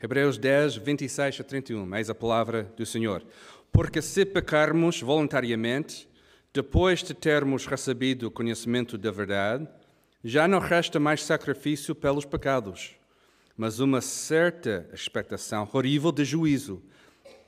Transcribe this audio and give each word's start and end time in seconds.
Hebreus 0.00 0.38
10, 0.38 0.76
26 0.76 1.40
a 1.40 1.44
31. 1.44 1.96
Eis 1.96 2.08
a 2.08 2.14
palavra 2.14 2.72
do 2.76 2.86
Senhor. 2.86 3.24
Porque 3.72 4.00
se 4.00 4.24
pecarmos 4.24 5.00
voluntariamente, 5.00 6.08
depois 6.54 7.02
de 7.02 7.12
termos 7.12 7.66
recebido 7.66 8.28
o 8.28 8.30
conhecimento 8.30 8.96
da 8.96 9.10
verdade, 9.10 9.68
já 10.22 10.46
não 10.46 10.60
resta 10.60 11.00
mais 11.00 11.24
sacrifício 11.24 11.96
pelos 11.96 12.24
pecados, 12.24 12.94
mas 13.56 13.80
uma 13.80 14.00
certa 14.00 14.88
expectação 14.92 15.68
horrível 15.72 16.12
de 16.12 16.24
juízo 16.24 16.80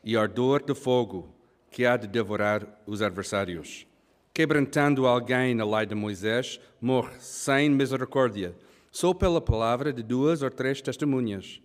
e 0.02 0.16
ardor 0.16 0.64
de 0.64 0.74
fogo 0.74 1.32
que 1.70 1.86
há 1.86 1.96
de 1.96 2.08
devorar 2.08 2.66
os 2.84 3.00
adversários. 3.00 3.86
Quebrantando 4.34 5.06
alguém 5.06 5.54
na 5.54 5.64
lei 5.64 5.86
de 5.86 5.94
Moisés, 5.94 6.60
morre 6.80 7.14
sem 7.20 7.70
misericórdia, 7.70 8.56
só 8.90 9.14
pela 9.14 9.40
palavra 9.40 9.92
de 9.92 10.02
duas 10.02 10.42
ou 10.42 10.50
três 10.50 10.80
testemunhas. 10.80 11.60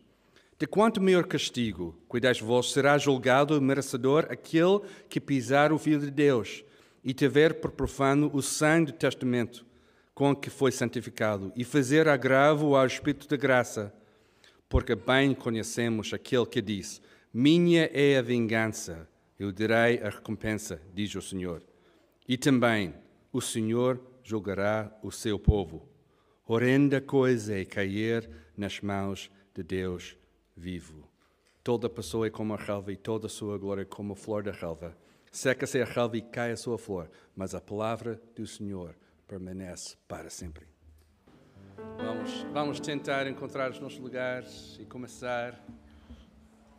De 0.58 0.66
quanto 0.66 1.02
maior 1.02 1.26
castigo, 1.26 1.94
cuidais 2.08 2.40
vós, 2.40 2.72
será 2.72 2.98
julgado 2.98 3.62
merecedor 3.62 4.26
aquele 4.30 4.80
que 5.10 5.20
pisar 5.20 5.74
o 5.74 5.78
Filho 5.78 6.00
de 6.00 6.10
Deus 6.10 6.64
e 7.04 7.14
tiver 7.14 7.56
por 7.56 7.72
profano 7.72 8.32
o 8.34 8.42
sangue 8.42 8.94
do 8.94 8.98
testamento 8.98 9.66
com 10.14 10.34
que 10.34 10.50
foi 10.50 10.72
santificado 10.72 11.52
e 11.58 11.66
fazer 11.66 12.08
agravo 12.08 12.74
ao 12.74 12.86
Espírito 12.86 13.28
de 13.28 13.36
graça, 13.36 13.94
porque 14.70 14.96
bem 14.96 15.36
conhecemos 15.36 16.14
aquele 16.14 16.46
que 16.46 16.62
disse: 16.62 17.02
Minha 17.34 17.90
é 17.94 18.18
a 18.18 18.22
vingança, 18.22 19.10
eu 19.38 19.52
darei 19.52 20.02
a 20.02 20.10
recompensa, 20.10 20.82
diz 20.94 21.14
o 21.16 21.22
Senhor. 21.22 21.62
E 22.26 22.38
também 22.38 22.94
o 23.34 23.42
Senhor 23.42 24.00
julgará 24.24 24.90
o 25.04 25.12
seu 25.12 25.38
povo. 25.38 25.86
Horrenda 26.48 27.02
coisa 27.02 27.60
é 27.60 27.66
cair 27.66 28.30
nas 28.56 28.80
mãos 28.80 29.30
de 29.54 29.62
Deus 29.62 30.16
vivo. 30.56 31.10
Toda 31.64 31.90
pessoa 31.90 32.28
é 32.28 32.30
como 32.30 32.54
a 32.54 32.58
relva 32.58 32.92
e 32.92 32.96
toda 32.96 33.28
a 33.28 33.30
sua 33.30 33.58
glória 33.58 33.82
é 33.82 33.86
como 33.86 34.14
a 34.14 34.16
flor 34.16 34.44
da 34.44 34.52
relva. 34.52 34.96
Seca-se 35.32 35.82
a 35.82 35.86
relva 35.86 36.16
e 36.18 36.22
cai 36.22 36.52
a 36.52 36.58
sua 36.58 36.78
flor, 36.78 37.10
mas 37.36 37.54
a 37.54 37.60
palavra 37.60 38.22
do 38.36 38.48
Senhor 38.48 38.96
permanece 39.28 39.98
para 40.08 40.30
sempre. 40.30 40.68
Vamos, 41.98 42.46
vamos 42.54 42.80
tentar 42.80 43.28
encontrar 43.28 43.72
os 43.72 43.80
nossos 43.80 44.00
lugares 44.00 44.78
e 44.80 44.86
começar 44.86 45.60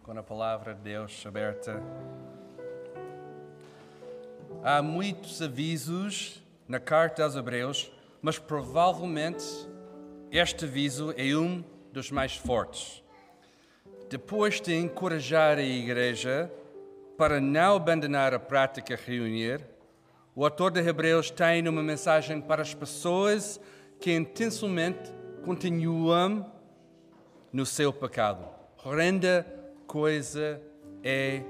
com 0.02 0.16
a 0.16 0.22
palavra 0.22 0.74
de 0.74 0.80
Deus 0.82 1.26
aberta. 1.26 1.82
Há 4.62 4.80
muitos 4.80 5.42
avisos 5.42 6.42
na 6.66 6.80
carta 6.80 7.24
aos 7.24 7.36
Hebreus, 7.36 7.90
mas 8.22 8.38
provavelmente 8.38 9.44
este 10.30 10.64
aviso 10.64 11.12
é 11.16 11.36
um 11.36 11.62
dos 11.92 12.10
mais 12.10 12.36
fortes. 12.36 13.02
Depois 14.08 14.60
de 14.60 14.72
encorajar 14.72 15.58
a 15.58 15.62
igreja 15.62 16.50
para 17.18 17.40
não 17.40 17.74
abandonar 17.74 18.32
a 18.32 18.38
prática 18.38 18.96
reunir, 18.96 19.60
o 20.32 20.44
autor 20.44 20.70
de 20.70 20.80
Hebreus 20.80 21.28
tem 21.28 21.66
uma 21.66 21.82
mensagem 21.82 22.40
para 22.40 22.62
as 22.62 22.72
pessoas 22.72 23.58
que 23.98 24.14
intencionalmente 24.14 25.10
continuam 25.44 26.46
no 27.52 27.66
seu 27.66 27.92
pecado. 27.92 28.46
Horrenda 28.84 29.44
coisa 29.88 30.60
é 31.02 31.42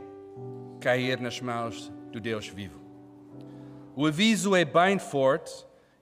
cair 0.81 1.21
nas 1.21 1.41
mãos 1.41 1.93
do 2.11 2.19
Deus 2.21 2.49
vivo. 2.49 2.81
O 3.95 4.07
aviso 4.07 4.57
é 4.57 4.65
bem 4.65 4.99
forte 4.99 5.53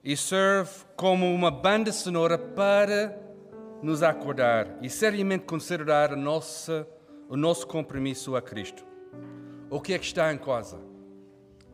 e 0.01 0.15
serve 0.15 0.85
como 0.95 1.33
uma 1.33 1.51
banda 1.51 1.91
sonora 1.91 2.37
para 2.37 3.24
nos 3.81 4.01
acordar 4.03 4.77
e 4.81 4.89
seriamente 4.89 5.45
considerar 5.45 6.13
a 6.13 6.15
nossa, 6.15 6.87
o 7.29 7.35
nosso 7.35 7.67
compromisso 7.67 8.35
a 8.35 8.41
Cristo. 8.41 8.85
O 9.69 9.79
que 9.79 9.93
é 9.93 9.99
que 9.99 10.05
está 10.05 10.33
em 10.33 10.37
causa? 10.37 10.79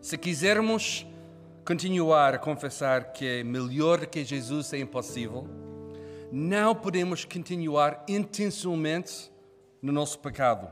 Se 0.02 0.18
quisermos 0.18 1.06
continuar 1.66 2.34
a 2.34 2.40
confessar 2.40 3.14
que 3.14 3.26
é 3.26 3.44
melhor 3.44 4.06
que 4.08 4.24
Jesus 4.24 4.74
é 4.74 4.80
impossível, 4.80 5.48
não 6.32 6.74
podemos 6.74 7.26
continuar 7.26 8.04
intencionalmente 8.08 9.32
no 9.82 9.92
nosso 9.92 10.18
pecado. 10.20 10.68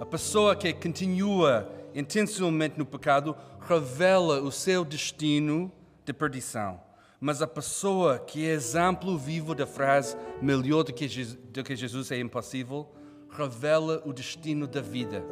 A 0.00 0.06
pessoa 0.06 0.54
que 0.54 0.72
continua 0.72 1.70
intencionalmente 1.94 2.78
no 2.78 2.86
pecado 2.86 3.36
revela 3.60 4.40
o 4.40 4.52
seu 4.52 4.84
destino 4.84 5.70
de 6.04 6.12
perdição. 6.12 6.87
Mas 7.20 7.42
a 7.42 7.46
pessoa 7.46 8.18
que 8.18 8.46
é 8.46 8.50
exemplo 8.50 9.18
vivo 9.18 9.54
da 9.54 9.66
frase 9.66 10.16
melhor 10.40 10.84
do 10.84 10.92
que, 10.92 11.06
do 11.06 11.64
que 11.64 11.74
Jesus 11.74 12.10
é 12.12 12.18
impossível, 12.18 12.88
revela 13.30 14.02
o 14.06 14.12
destino 14.12 14.66
da 14.66 14.80
vida 14.80 15.24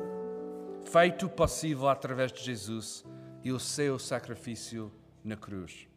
feito 0.87 1.29
possível 1.29 1.89
através 1.89 2.33
de 2.33 2.43
Jesus 2.43 3.05
e 3.43 3.53
o 3.53 3.59
seu 3.59 3.99
sacrifício 3.99 4.93
na 5.23 5.37
cruz. 5.37 5.89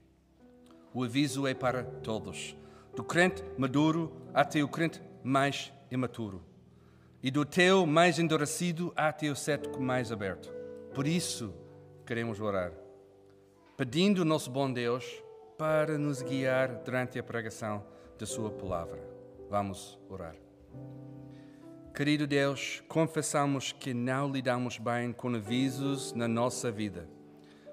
O 0.93 1.03
aviso 1.03 1.45
é 1.45 1.53
para 1.53 1.83
todos, 1.83 2.55
do 2.95 3.03
crente 3.03 3.43
maduro 3.57 4.11
até 4.33 4.63
o 4.63 4.67
crente 4.67 5.01
mais 5.23 5.71
imaturo, 5.91 6.43
e 7.21 7.29
do 7.29 7.45
teu 7.45 7.85
mais 7.85 8.17
endurecido 8.17 8.91
até 8.95 9.29
o 9.29 9.35
cético 9.35 9.79
mais 9.79 10.11
aberto. 10.11 10.51
Por 10.93 11.05
isso, 11.05 11.53
queremos 12.05 12.39
orar, 12.39 12.71
pedindo 13.77 14.23
o 14.23 14.25
nosso 14.25 14.49
bom 14.49 14.71
Deus 14.71 15.21
para 15.59 15.97
nos 15.97 16.21
guiar 16.21 16.69
durante 16.85 17.19
a 17.19 17.23
pregação 17.23 17.85
da 18.17 18.25
Sua 18.25 18.49
palavra. 18.49 19.03
Vamos 19.49 19.99
orar. 20.09 20.33
Querido 21.93 22.25
Deus, 22.25 22.81
confessamos 22.87 23.73
que 23.73 23.93
não 23.93 24.31
lidamos 24.31 24.77
bem 24.77 25.11
com 25.11 25.35
avisos 25.35 26.13
na 26.13 26.29
nossa 26.29 26.71
vida. 26.71 27.09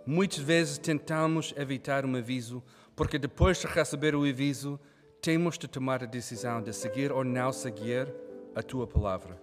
Muitas 0.04 0.41
vezes 0.41 0.78
tentamos 0.78 1.54
evitar 1.56 2.04
um 2.04 2.16
aviso 2.16 2.60
porque 2.97 3.20
depois 3.20 3.60
de 3.60 3.69
receber 3.69 4.16
o 4.16 4.28
aviso, 4.28 4.80
temos 5.22 5.56
de 5.56 5.68
tomar 5.68 6.03
a 6.03 6.06
decisão 6.06 6.60
de 6.60 6.72
seguir 6.72 7.12
ou 7.12 7.22
não 7.22 7.53
seguir 7.53 8.12
a 8.56 8.64
tua 8.64 8.88
palavra. 8.88 9.41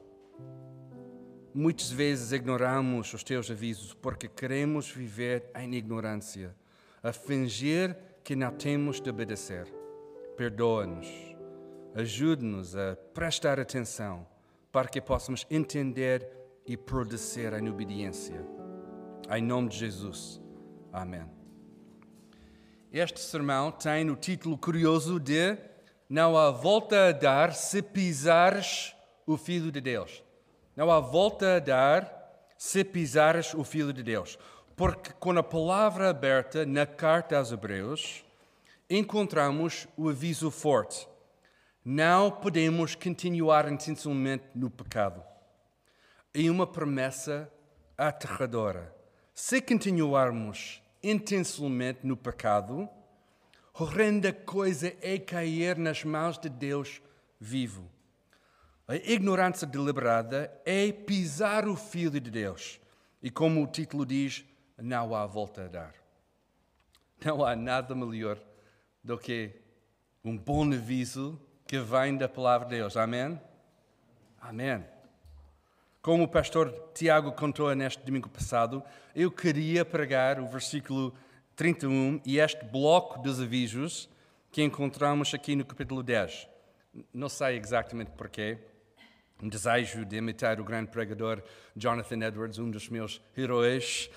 Muitas 1.54 1.90
vezes 1.90 2.34
ignoramos 2.34 3.14
os 3.14 3.24
teus 3.24 3.50
avisos 3.50 3.94
porque 3.94 4.28
queremos 4.28 4.92
viver 4.92 5.50
em 5.56 5.76
ignorância, 5.76 6.54
a 7.02 7.14
fingir 7.14 7.96
que 8.24 8.36
não 8.36 8.52
temos 8.52 9.02
de 9.02 9.10
obedecer. 9.10 9.68
Perdoa-nos, 10.38 11.08
ajude-nos 11.94 12.76
a 12.76 12.96
prestar 13.14 13.60
atenção 13.60 14.26
para 14.72 14.88
que 14.88 15.02
possamos 15.02 15.46
entender 15.52 16.28
e 16.66 16.78
produzir 16.78 17.54
em 17.54 17.70
obediência. 17.70 18.44
Em 19.30 19.42
nome 19.42 19.70
de 19.70 19.78
Jesus. 19.78 20.42
Amém. 20.92 21.26
Este 22.92 23.20
sermão 23.20 23.72
tem 23.72 24.10
o 24.10 24.16
título 24.16 24.58
curioso 24.58 25.20
de 25.20 25.58
Não 26.08 26.38
há 26.38 26.52
volta 26.52 27.10
a 27.10 27.12
dar 27.12 27.54
se 27.54 27.82
pisares 27.82 28.96
o 29.26 29.36
Filho 29.36 29.72
de 29.72 29.82
Deus. 29.82 30.24
Não 30.76 30.90
há 30.90 31.00
volta 31.00 31.56
a 31.56 31.60
dar 31.60 32.24
se 32.58 32.84
pisares 32.84 33.54
o 33.54 33.64
Filho 33.64 33.92
de 33.92 34.02
Deus. 34.02 34.38
Porque 34.84 35.14
com 35.14 35.32
a 35.40 35.42
palavra 35.42 36.10
aberta 36.10 36.66
na 36.66 36.86
carta 36.86 37.38
aos 37.38 37.54
Hebreus, 37.54 38.26
encontramos 38.90 39.88
o 39.96 40.10
aviso 40.10 40.52
forte 40.52 41.08
não 41.86 42.30
podemos 42.30 42.94
continuar 42.94 43.72
intencionalmente 43.72 44.44
no 44.54 44.70
pecado. 44.70 45.24
E 46.36 46.50
uma 46.50 46.68
promessa 46.68 47.50
aterradora. 47.98 48.94
Se 49.34 49.62
continuarmos 49.62 50.84
intencionalmente 51.02 52.00
no 52.04 52.18
pecado, 52.18 52.90
horrenda 53.74 54.34
coisa 54.34 54.94
é 55.02 55.18
cair 55.18 55.78
nas 55.78 56.04
mãos 56.04 56.38
de 56.38 56.50
Deus 56.50 57.02
vivo. 57.40 57.90
A 58.86 58.98
ignorância 58.98 59.66
deliberada 59.66 60.54
é 60.66 60.92
pisar 60.92 61.70
o 61.70 61.78
Filho 61.78 62.20
de 62.20 62.30
Deus. 62.30 62.82
E 63.22 63.32
como 63.32 63.64
o 63.64 63.68
título 63.68 64.06
diz, 64.06 64.46
não 64.78 65.16
há 65.16 65.26
volta 65.26 65.66
a 65.66 65.68
dar. 65.68 65.94
Não 67.24 67.46
há 67.46 67.56
nada 67.56 67.96
melhor 67.96 68.38
do 69.04 69.18
que 69.18 69.52
um 70.24 70.38
bom 70.38 70.72
aviso 70.72 71.40
que 71.66 71.80
vem 71.80 72.18
da 72.18 72.28
palavra 72.28 72.68
de 72.68 72.76
Deus. 72.78 72.98
Amém? 72.98 73.40
Amém. 74.42 74.84
Como 76.02 76.24
o 76.24 76.28
pastor 76.28 76.70
Tiago 76.94 77.32
contou 77.32 77.74
neste 77.74 78.04
domingo 78.06 78.30
passado, 78.30 78.84
eu 79.16 79.32
queria 79.32 79.86
pregar 79.86 80.40
o 80.40 80.46
versículo 80.46 81.14
31 81.56 82.22
e 82.26 82.40
este 82.40 82.66
bloco 82.66 83.22
dos 83.22 83.40
avisos 83.40 84.10
que 84.52 84.62
encontramos 84.62 85.34
aqui 85.34 85.56
no 85.56 85.64
capítulo 85.64 86.04
10. 86.04 86.50
Não 87.14 87.30
sei 87.30 87.58
exatamente 87.58 88.12
porquê. 88.12 88.58
Um 89.42 89.48
desejo 89.48 90.06
de 90.06 90.18
imitar 90.18 90.60
o 90.60 90.64
grande 90.64 90.92
pregador 90.92 91.42
Jonathan 91.76 92.20
Edwards, 92.26 92.60
um 92.60 92.70
dos 92.70 92.90
meus 92.90 93.22
heróis, 93.38 94.10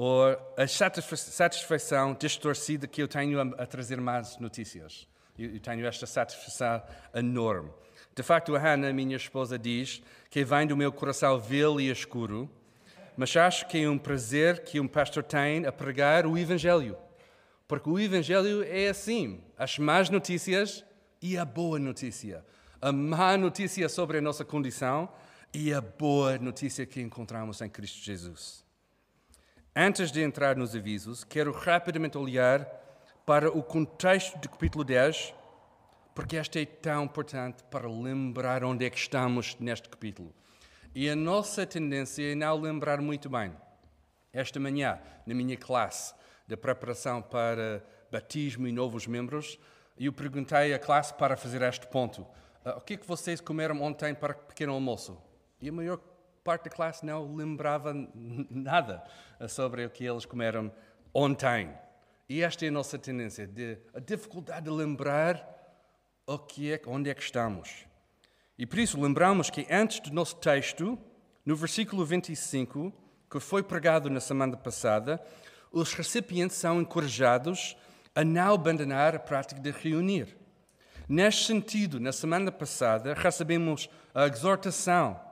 ou 0.00 0.26
a 0.56 0.64
satisfação 0.68 2.14
distorcida 2.14 2.86
que 2.86 3.02
eu 3.02 3.08
tenho 3.08 3.40
a 3.40 3.66
trazer 3.66 4.00
mais 4.00 4.38
notícias. 4.38 5.08
Eu 5.36 5.58
tenho 5.58 5.84
esta 5.84 6.06
satisfação 6.06 6.80
enorme. 7.12 7.68
De 8.14 8.22
facto, 8.22 8.54
a 8.54 8.60
Hannah, 8.60 8.92
minha 8.92 9.16
esposa, 9.16 9.58
diz 9.58 10.00
que 10.30 10.44
vem 10.44 10.68
do 10.68 10.76
meu 10.76 10.92
coração 10.92 11.40
vil 11.40 11.80
e 11.80 11.90
escuro, 11.90 12.48
mas 13.16 13.36
acho 13.36 13.66
que 13.66 13.82
é 13.82 13.90
um 13.90 13.98
prazer 13.98 14.62
que 14.62 14.78
um 14.78 14.86
pastor 14.86 15.24
tem 15.24 15.66
a 15.66 15.72
pregar 15.72 16.26
o 16.26 16.38
Evangelho. 16.38 16.96
Porque 17.66 17.90
o 17.90 17.98
Evangelho 17.98 18.62
é 18.62 18.90
assim: 18.90 19.40
as 19.58 19.80
más 19.80 20.10
notícias 20.10 20.84
e 21.20 21.36
a 21.36 21.44
boa 21.44 21.80
notícia. 21.80 22.46
A 22.80 22.92
má 22.92 23.36
notícia 23.36 23.88
sobre 23.88 24.18
a 24.18 24.20
nossa 24.20 24.44
condição 24.44 25.08
e 25.52 25.74
a 25.74 25.80
boa 25.80 26.38
notícia 26.38 26.86
que 26.86 27.00
encontramos 27.00 27.60
em 27.62 27.68
Cristo 27.68 27.98
Jesus. 27.98 28.67
Antes 29.74 30.10
de 30.10 30.22
entrar 30.22 30.56
nos 30.56 30.74
avisos, 30.74 31.22
quero 31.22 31.52
rapidamente 31.52 32.18
olhar 32.18 32.66
para 33.24 33.50
o 33.50 33.62
contexto 33.62 34.36
do 34.38 34.48
capítulo 34.48 34.82
10, 34.82 35.34
porque 36.14 36.36
este 36.36 36.62
é 36.62 36.66
tão 36.66 37.04
importante 37.04 37.62
para 37.64 37.88
lembrar 37.88 38.64
onde 38.64 38.84
é 38.84 38.90
que 38.90 38.98
estamos 38.98 39.56
neste 39.60 39.88
capítulo. 39.88 40.34
E 40.94 41.08
a 41.08 41.14
nossa 41.14 41.64
tendência 41.64 42.32
é 42.32 42.34
não 42.34 42.58
lembrar 42.58 43.00
muito 43.00 43.28
bem. 43.28 43.54
Esta 44.32 44.58
manhã, 44.58 44.98
na 45.24 45.34
minha 45.34 45.56
classe 45.56 46.14
de 46.46 46.56
preparação 46.56 47.22
para 47.22 47.84
batismo 48.10 48.66
e 48.66 48.72
novos 48.72 49.06
membros, 49.06 49.60
eu 49.96 50.12
perguntei 50.12 50.72
à 50.74 50.78
classe 50.78 51.14
para 51.14 51.36
fazer 51.36 51.62
este 51.62 51.86
ponto. 51.86 52.22
Uh, 52.64 52.78
o 52.78 52.80
que 52.80 52.94
é 52.94 52.96
que 52.96 53.06
vocês 53.06 53.40
comeram 53.40 53.80
ontem 53.82 54.14
para 54.14 54.34
pequeno 54.34 54.72
almoço? 54.72 55.20
E 55.60 55.68
a 55.68 55.72
maior 55.72 56.00
parte 56.48 56.64
da 56.64 56.70
classe 56.70 57.04
não 57.04 57.34
lembrava 57.34 57.92
nada 58.48 59.04
sobre 59.50 59.84
o 59.84 59.90
que 59.90 60.02
eles 60.02 60.24
comeram 60.24 60.72
ontem. 61.12 61.70
E 62.26 62.40
esta 62.40 62.64
é 62.64 62.68
a 62.68 62.72
nossa 62.72 62.98
tendência, 62.98 63.46
de, 63.46 63.76
a 63.92 64.00
dificuldade 64.00 64.64
de 64.64 64.70
lembrar 64.70 65.46
o 66.26 66.38
que 66.38 66.72
é, 66.72 66.80
onde 66.86 67.10
é 67.10 67.14
que 67.14 67.20
estamos. 67.20 67.84
E 68.56 68.64
por 68.64 68.78
isso 68.78 68.98
lembramos 68.98 69.50
que 69.50 69.66
antes 69.70 70.00
do 70.00 70.10
nosso 70.10 70.36
texto, 70.36 70.98
no 71.44 71.54
versículo 71.54 72.02
25, 72.02 72.94
que 73.30 73.38
foi 73.40 73.62
pregado 73.62 74.08
na 74.08 74.18
semana 74.18 74.56
passada, 74.56 75.22
os 75.70 75.92
recipientes 75.92 76.56
são 76.56 76.80
encorajados 76.80 77.76
a 78.14 78.24
não 78.24 78.54
abandonar 78.54 79.14
a 79.14 79.18
prática 79.18 79.60
de 79.60 79.70
reunir. 79.70 80.34
Neste 81.06 81.44
sentido, 81.44 82.00
na 82.00 82.10
semana 82.10 82.50
passada, 82.50 83.12
recebemos 83.12 83.90
a 84.14 84.26
exortação 84.26 85.27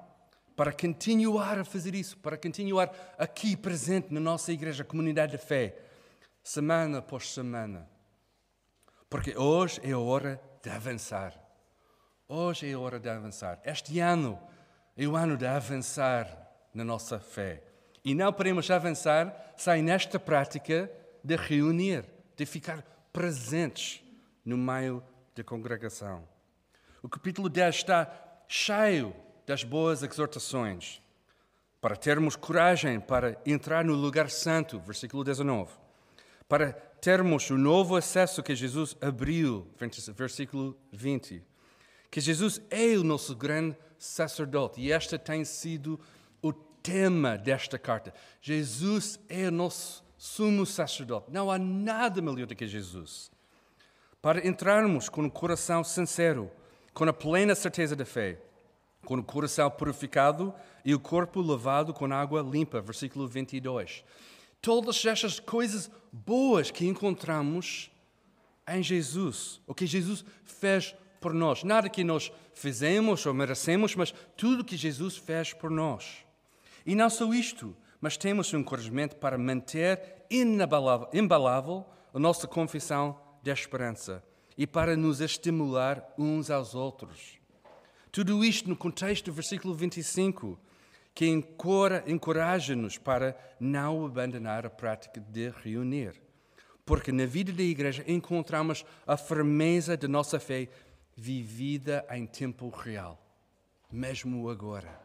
para 0.57 0.73
continuar 0.73 1.59
a 1.59 1.65
fazer 1.65 1.95
isso, 1.95 2.17
para 2.17 2.39
continuar 2.39 2.91
aqui 3.19 3.55
presente 3.55 4.13
na 4.13 4.19
nossa 4.19 4.51
igreja, 4.51 4.83
comunidade 4.83 5.33
de 5.33 5.39
fé, 5.39 5.77
semana 6.43 6.99
após 6.99 7.31
semana. 7.31 7.87
Porque 9.11 9.37
hoje 9.37 9.79
é 9.85 9.93
a 9.93 9.99
hora 9.99 10.41
de 10.63 10.71
avançar. 10.71 11.35
Hoje 12.27 12.71
é 12.71 12.73
a 12.73 12.79
hora 12.79 12.99
de 12.99 13.09
avançar. 13.09 13.61
Este 13.65 14.01
ano 14.01 14.41
é 14.97 15.07
o 15.07 15.15
ano 15.15 15.37
de 15.37 15.47
avançar 15.47 16.27
na 16.73 16.83
nossa 16.83 17.21
fé. 17.21 17.63
E 18.03 18.15
não 18.15 18.33
podemos 18.33 18.71
avançar 18.71 19.53
sem 19.59 19.83
nesta 19.83 20.19
prática 20.19 20.91
de 21.23 21.37
reunir, 21.37 22.05
de 22.35 22.47
ficar 22.47 22.83
presentes 23.13 24.03
no 24.45 24.57
meio 24.57 25.03
da 25.35 25.45
congregação. 25.45 26.27
O 27.03 27.09
capítulo 27.09 27.49
10 27.49 27.75
está 27.75 28.11
cheio 28.49 29.15
das 29.47 29.63
boas 29.63 30.03
exortações, 30.03 31.01
para 31.81 31.97
termos 31.97 32.35
coragem 32.35 32.99
para 32.99 33.41
entrar 33.47 33.85
no 33.85 33.95
lugar 33.95 34.29
santo, 34.29 34.81
versículo 34.81 35.23
19, 35.23 35.73
para 36.49 36.73
termos 36.73 37.49
o 37.51 37.57
novo 37.57 37.97
acesso 37.97 38.43
que 38.43 38.57
Jesus 38.57 38.97
abriu, 39.01 39.67
versículo 40.15 40.77
20, 40.93 41.43
que 42.11 42.21
Jesus 42.21 42.61
é 42.71 42.97
o 42.97 43.05
nosso 43.05 43.37
grande 43.37 43.77
sacerdote 43.99 44.81
e 44.81 44.91
este 44.91 45.17
tem 45.17 45.45
sido 45.45 46.01
o 46.43 46.53
tema 46.53 47.39
desta 47.39 47.79
carta. 47.79 48.13
Jesus 48.41 49.21
é 49.29 49.47
o 49.49 49.53
nosso 49.53 50.05
sumo 50.17 50.67
sacerdote. 50.67 51.31
Não 51.31 51.51
há 51.51 51.59
nada 51.59 52.21
melhor 52.21 52.47
do 52.47 52.57
que 52.57 52.67
Jesus. 52.67 53.31
Para 54.21 54.47
entrarmos 54.47 55.09
com 55.09 55.25
o 55.25 55.31
coração 55.31 55.85
sincero, 55.85 56.51
com 56.93 57.05
a 57.05 57.13
plena 57.13 57.55
certeza 57.55 57.95
da 57.95 58.05
fé, 58.05 58.41
com 59.07 59.15
o 59.15 59.23
coração 59.23 59.71
purificado 59.71 60.53
e 60.85 60.93
o 60.93 60.99
corpo 60.99 61.41
lavado 61.41 61.95
com 61.95 62.13
água 62.13 62.43
limpa. 62.43 62.81
Versículo 62.81 63.29
22. 63.29 64.05
Todas 64.61 65.03
estas 65.07 65.39
coisas 65.39 65.89
boas 66.13 66.73
que 66.73 66.85
encontramos 66.85 67.89
em 68.69 68.83
Jesus, 68.83 69.61
o 69.65 69.73
que 69.73 69.87
Jesus 69.87 70.25
fez 70.45 70.93
por 71.21 71.33
nós. 71.33 71.63
Nada 71.63 71.89
que 71.89 72.03
nós 72.03 72.33
fizemos 72.53 73.25
ou 73.25 73.33
merecemos, 73.33 73.95
mas 73.95 74.13
tudo 74.37 74.65
que 74.65 74.77
Jesus 74.77 75.17
fez 75.17 75.53
por 75.53 75.71
nós. 75.71 76.25
E 76.85 76.97
não 76.97 77.09
só 77.09 77.33
isto, 77.33 77.77
mas 78.01 78.17
temos 78.17 78.53
um 78.53 78.59
encorajamento 78.59 79.17
para 79.17 79.39
manter 79.39 80.27
inabalável, 80.29 81.87
a 82.13 82.19
nossa 82.19 82.49
confissão 82.49 83.21
de 83.41 83.53
esperança 83.53 84.21
e 84.59 84.67
para 84.67 84.97
nos 84.97 85.21
estimular 85.21 86.13
uns 86.19 86.51
aos 86.51 86.75
outros. 86.75 87.36
Tudo 88.17 88.43
isto 88.43 88.67
no 88.67 88.75
contexto 88.75 89.27
do 89.27 89.33
versículo 89.35 89.75
25, 89.75 90.59
que 91.15 91.27
encoraja-nos 92.07 92.97
para 92.97 93.37
não 93.61 94.07
abandonar 94.07 94.65
a 94.65 94.71
prática 94.71 95.21
de 95.21 95.51
reunir. 95.63 96.19
Porque 96.87 97.13
na 97.13 97.27
vida 97.27 97.53
da 97.53 97.63
igreja 97.63 98.03
encontramos 98.09 98.87
a 99.07 99.19
firmeza 99.19 99.99
da 99.99 100.09
nossa 100.09 100.41
fé 100.41 100.67
vivida 101.15 102.07
em 102.09 102.25
tempo 102.25 102.71
real, 102.71 103.23
mesmo 103.93 104.49
agora. 104.49 104.99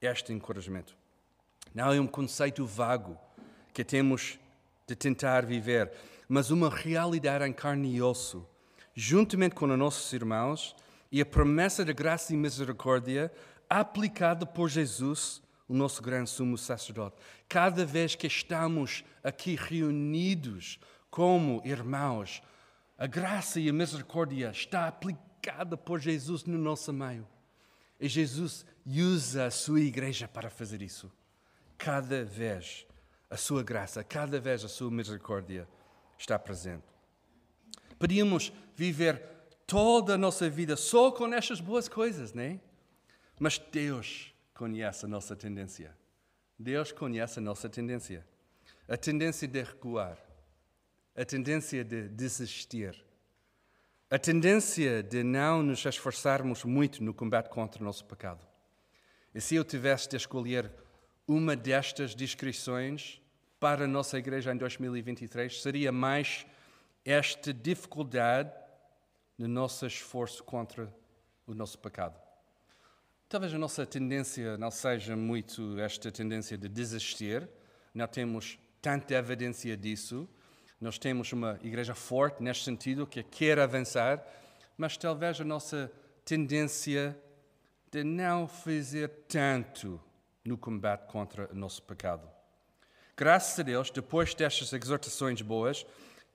Este 0.00 0.32
encorajamento. 0.32 0.96
Não 1.74 1.92
é 1.92 2.00
um 2.00 2.06
conceito 2.06 2.64
vago 2.64 3.18
que 3.74 3.84
temos 3.84 4.38
de 4.86 4.96
tentar 4.96 5.44
viver, 5.44 5.92
mas 6.26 6.50
uma 6.50 6.70
realidade 6.70 7.44
em 7.44 7.52
carne 7.52 7.94
e 7.94 8.00
osso, 8.00 8.48
juntamente 8.94 9.54
com 9.54 9.66
os 9.66 9.78
nossos 9.78 10.10
irmãos 10.14 10.74
e 11.10 11.20
a 11.20 11.26
promessa 11.26 11.84
da 11.84 11.92
graça 11.92 12.32
e 12.32 12.36
misericórdia 12.36 13.32
aplicada 13.68 14.46
por 14.46 14.68
Jesus, 14.68 15.42
o 15.66 15.74
nosso 15.74 16.02
grande 16.02 16.30
sumo 16.30 16.56
sacerdote. 16.56 17.16
Cada 17.48 17.84
vez 17.84 18.14
que 18.14 18.26
estamos 18.26 19.04
aqui 19.22 19.54
reunidos 19.54 20.78
como 21.10 21.62
irmãos, 21.64 22.42
a 22.96 23.06
graça 23.06 23.60
e 23.60 23.68
a 23.68 23.72
misericórdia 23.72 24.50
está 24.50 24.88
aplicada 24.88 25.76
por 25.76 26.00
Jesus 26.00 26.44
no 26.44 26.58
nosso 26.58 26.92
meio. 26.92 27.26
E 28.00 28.08
Jesus 28.08 28.64
usa 28.86 29.46
a 29.46 29.50
sua 29.50 29.80
igreja 29.80 30.28
para 30.28 30.50
fazer 30.50 30.82
isso. 30.82 31.10
Cada 31.76 32.24
vez 32.24 32.86
a 33.30 33.36
sua 33.36 33.62
graça, 33.62 34.02
cada 34.02 34.40
vez 34.40 34.64
a 34.64 34.68
sua 34.68 34.90
misericórdia 34.90 35.68
está 36.18 36.38
presente. 36.38 36.84
Podíamos 37.98 38.52
viver 38.74 39.37
toda 39.68 40.14
a 40.14 40.18
nossa 40.18 40.48
vida 40.48 40.76
só 40.76 41.12
com 41.12 41.32
estas 41.32 41.60
boas 41.60 41.88
coisas, 41.88 42.32
não 42.32 42.42
é? 42.42 42.58
Mas 43.38 43.58
Deus 43.58 44.32
conhece 44.54 45.04
a 45.04 45.08
nossa 45.08 45.36
tendência. 45.36 45.94
Deus 46.58 46.90
conhece 46.90 47.38
a 47.38 47.42
nossa 47.42 47.68
tendência. 47.68 48.26
A 48.88 48.96
tendência 48.96 49.46
de 49.46 49.62
recuar, 49.62 50.18
a 51.14 51.22
tendência 51.22 51.84
de 51.84 52.08
desistir, 52.08 52.96
a 54.10 54.18
tendência 54.18 55.02
de 55.02 55.22
não 55.22 55.62
nos 55.62 55.84
esforçarmos 55.84 56.64
muito 56.64 57.04
no 57.04 57.12
combate 57.12 57.50
contra 57.50 57.82
o 57.82 57.84
nosso 57.84 58.06
pecado. 58.06 58.44
E 59.34 59.40
se 59.40 59.54
eu 59.54 59.64
tivesse 59.64 60.08
de 60.08 60.16
escolher 60.16 60.72
uma 61.26 61.54
destas 61.54 62.14
descrições 62.14 63.20
para 63.60 63.84
a 63.84 63.88
nossa 63.88 64.16
igreja 64.16 64.50
em 64.50 64.56
2023, 64.56 65.60
seria 65.60 65.92
mais 65.92 66.46
esta 67.04 67.52
dificuldade 67.52 68.50
no 69.38 69.46
nosso 69.46 69.86
esforço 69.86 70.42
contra 70.42 70.92
o 71.46 71.54
nosso 71.54 71.78
pecado. 71.78 72.20
Talvez 73.28 73.54
a 73.54 73.58
nossa 73.58 73.86
tendência 73.86 74.58
não 74.58 74.70
seja 74.70 75.14
muito 75.16 75.78
esta 75.78 76.10
tendência 76.10 76.58
de 76.58 76.68
desistir, 76.68 77.48
não 77.94 78.06
temos 78.08 78.58
tanta 78.82 79.14
evidência 79.14 79.76
disso. 79.76 80.28
Nós 80.80 80.98
temos 80.98 81.32
uma 81.32 81.58
igreja 81.62 81.94
forte 81.94 82.42
neste 82.42 82.64
sentido, 82.64 83.06
que 83.06 83.22
quer 83.22 83.58
avançar, 83.58 84.24
mas 84.76 84.96
talvez 84.96 85.40
a 85.40 85.44
nossa 85.44 85.92
tendência 86.24 87.16
de 87.90 88.02
não 88.02 88.48
fazer 88.48 89.08
tanto 89.28 90.00
no 90.44 90.56
combate 90.56 91.06
contra 91.06 91.50
o 91.52 91.54
nosso 91.54 91.82
pecado. 91.82 92.28
Graças 93.16 93.58
a 93.58 93.62
Deus, 93.62 93.90
depois 93.90 94.34
destas 94.34 94.72
exortações 94.72 95.42
boas, 95.42 95.84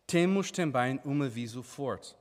temos 0.05 0.51
também 0.51 0.99
um 1.05 1.23
aviso 1.23 1.63
forte 1.63 2.15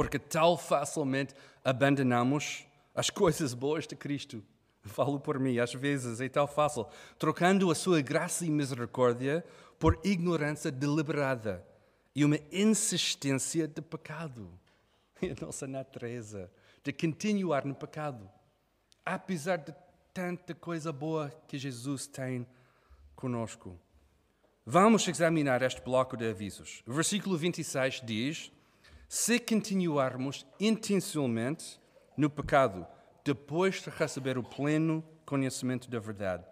porque 0.00 0.18
tão 0.18 0.56
facilmente 0.56 1.34
abandonamos 1.62 2.64
as 2.94 3.10
coisas 3.12 3.52
boas 3.52 3.86
de 3.86 3.94
Cristo. 3.94 4.42
Falo 4.82 5.20
por 5.20 5.38
mim, 5.38 5.58
às 5.58 5.74
vezes 5.74 6.22
é 6.22 6.28
tão 6.30 6.46
fácil, 6.46 6.86
trocando 7.18 7.70
a 7.70 7.74
sua 7.74 8.00
graça 8.00 8.46
e 8.46 8.50
misericórdia 8.50 9.44
por 9.78 10.00
ignorância 10.02 10.70
deliberada 10.70 11.62
e 12.16 12.24
uma 12.24 12.38
insistência 12.50 13.68
de 13.68 13.82
pecado. 13.82 14.50
E 15.20 15.32
a 15.32 15.44
nossa 15.44 15.66
natureza 15.66 16.50
de 16.82 16.94
continuar 16.94 17.66
no 17.66 17.74
pecado, 17.74 18.26
apesar 19.04 19.58
de 19.58 19.74
tanta 20.14 20.54
coisa 20.54 20.90
boa 20.90 21.30
que 21.46 21.58
Jesus 21.58 22.06
tem 22.06 22.46
conosco. 23.14 23.78
Vamos 24.64 25.06
examinar 25.06 25.60
este 25.60 25.82
bloco 25.82 26.16
de 26.16 26.30
avisos. 26.30 26.82
Versículo 26.86 27.36
26 27.36 28.00
diz: 28.02 28.50
Se 29.12 29.40
continuarmos 29.40 30.46
intencionalmente 30.60 31.80
no 32.16 32.30
pecado, 32.30 32.86
depois 33.24 33.82
de 33.82 33.90
receber 33.90 34.38
o 34.38 34.42
pleno 34.44 35.04
conhecimento 35.26 35.90
da 35.90 35.98
verdade, 35.98 36.44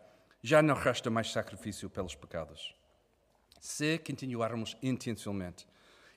já 0.43 0.61
não 0.61 0.75
resta 0.75 1.09
mais 1.09 1.31
sacrifício 1.31 1.89
pelos 1.89 2.17
pecados. 2.17 2.75
Se 3.61 3.97
continuarmos 3.99 4.77
intencionalmente. 4.83 5.69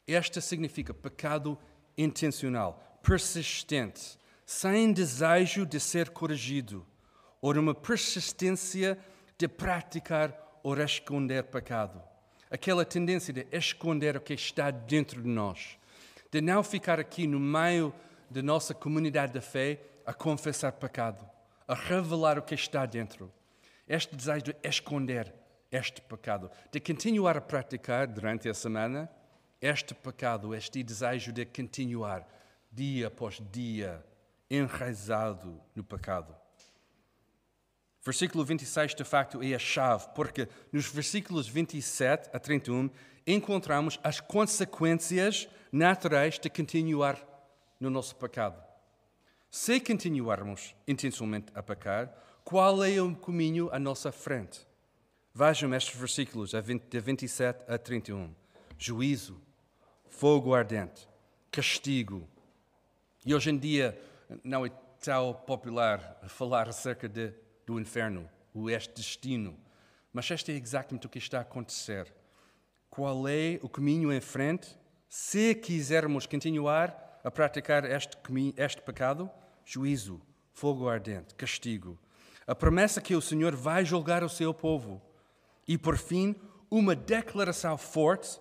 Esta 0.07 0.41
significa 0.41 0.95
pecado 0.95 1.59
intencional, 1.95 2.99
persistente, 3.03 4.17
sem 4.43 4.91
desejo 4.91 5.63
de 5.63 5.79
ser 5.79 6.09
corrigido, 6.09 6.83
ou 7.39 7.53
uma 7.53 7.75
persistência 7.75 8.97
de 9.37 9.47
praticar 9.47 10.59
ou 10.63 10.75
esconder 10.79 11.43
pecado. 11.43 12.01
Aquela 12.49 12.83
tendência 12.83 13.31
de 13.31 13.45
esconder 13.51 14.17
o 14.17 14.21
que 14.21 14.33
está 14.33 14.71
dentro 14.71 15.21
de 15.21 15.29
nós, 15.29 15.77
de 16.31 16.41
não 16.41 16.63
ficar 16.63 16.99
aqui 16.99 17.27
no 17.27 17.39
meio 17.39 17.93
da 18.29 18.41
nossa 18.41 18.73
comunidade 18.73 19.33
de 19.33 19.41
fé 19.41 19.79
a 20.05 20.13
confessar 20.13 20.71
pecado, 20.71 21.29
a 21.67 21.75
revelar 21.75 22.39
o 22.39 22.41
que 22.41 22.55
está 22.55 22.85
dentro. 22.85 23.31
Este 23.87 24.15
desejo 24.15 24.45
de 24.45 24.55
esconder 24.63 25.33
este 25.69 26.01
pecado, 26.01 26.49
de 26.71 26.79
continuar 26.79 27.37
a 27.37 27.41
praticar 27.41 28.07
durante 28.07 28.47
a 28.47 28.53
semana 28.53 29.09
este 29.61 29.93
pecado, 29.93 30.55
este 30.55 30.81
desejo 30.81 31.31
de 31.31 31.45
continuar 31.45 32.25
dia 32.71 33.07
após 33.07 33.41
dia 33.51 34.03
enraizado 34.49 35.61
no 35.75 35.83
pecado. 35.83 36.40
Versículo 38.03 38.43
26, 38.43 38.95
de 38.95 39.03
facto, 39.03 39.43
é 39.43 39.53
a 39.53 39.59
chave, 39.59 40.07
porque 40.15 40.47
nos 40.71 40.87
versículos 40.87 41.47
27 41.47 42.29
a 42.33 42.39
31 42.39 42.89
encontramos 43.27 43.99
as 44.03 44.19
consequências 44.19 45.47
naturais 45.71 46.39
de 46.39 46.49
continuar 46.49 47.17
no 47.79 47.89
nosso 47.89 48.15
pecado. 48.15 48.61
Se 49.49 49.79
continuarmos 49.79 50.75
intencionalmente 50.87 51.51
a 51.53 51.61
pecar, 51.61 52.11
qual 52.43 52.83
é 52.83 53.01
o 53.01 53.15
caminho 53.15 53.69
à 53.71 53.77
nossa 53.77 54.11
frente? 54.11 54.65
Vejam 55.33 55.73
estes 55.73 55.95
versículos, 55.95 56.51
de 56.51 56.99
27 56.99 57.71
a 57.71 57.77
31. 57.77 58.33
Juízo, 58.77 59.39
fogo 60.09 60.53
ardente, 60.53 61.07
castigo. 61.51 62.27
E 63.25 63.35
hoje 63.35 63.51
em 63.51 63.57
dia 63.57 63.99
não 64.43 64.65
é 64.65 64.71
tão 65.03 65.33
popular 65.33 66.19
falar 66.27 66.67
acerca 66.67 67.07
de, 67.07 67.33
do 67.71 67.79
inferno, 67.79 68.29
o 68.53 68.69
este 68.69 68.93
destino. 68.95 69.57
Mas 70.11 70.29
este 70.29 70.51
é 70.51 70.55
exatamente 70.55 71.05
o 71.05 71.09
que 71.09 71.17
está 71.17 71.37
a 71.37 71.41
acontecer. 71.41 72.13
Qual 72.89 73.27
é 73.27 73.59
o 73.61 73.69
caminho 73.69 74.11
em 74.11 74.19
frente? 74.19 74.77
Se 75.07 75.55
quisermos 75.55 76.25
continuar 76.25 77.19
a 77.23 77.31
praticar 77.31 77.85
este, 77.85 78.17
este 78.57 78.81
pecado, 78.81 79.29
juízo, 79.63 80.21
fogo 80.51 80.89
ardente, 80.89 81.33
castigo. 81.35 81.97
A 82.45 82.53
promessa 82.53 82.99
que 82.99 83.15
o 83.15 83.21
Senhor 83.21 83.55
vai 83.55 83.85
julgar 83.85 84.23
o 84.23 84.29
seu 84.29 84.53
povo. 84.53 85.01
E, 85.65 85.77
por 85.77 85.97
fim, 85.97 86.35
uma 86.69 86.95
declaração 86.95 87.77
forte 87.77 88.37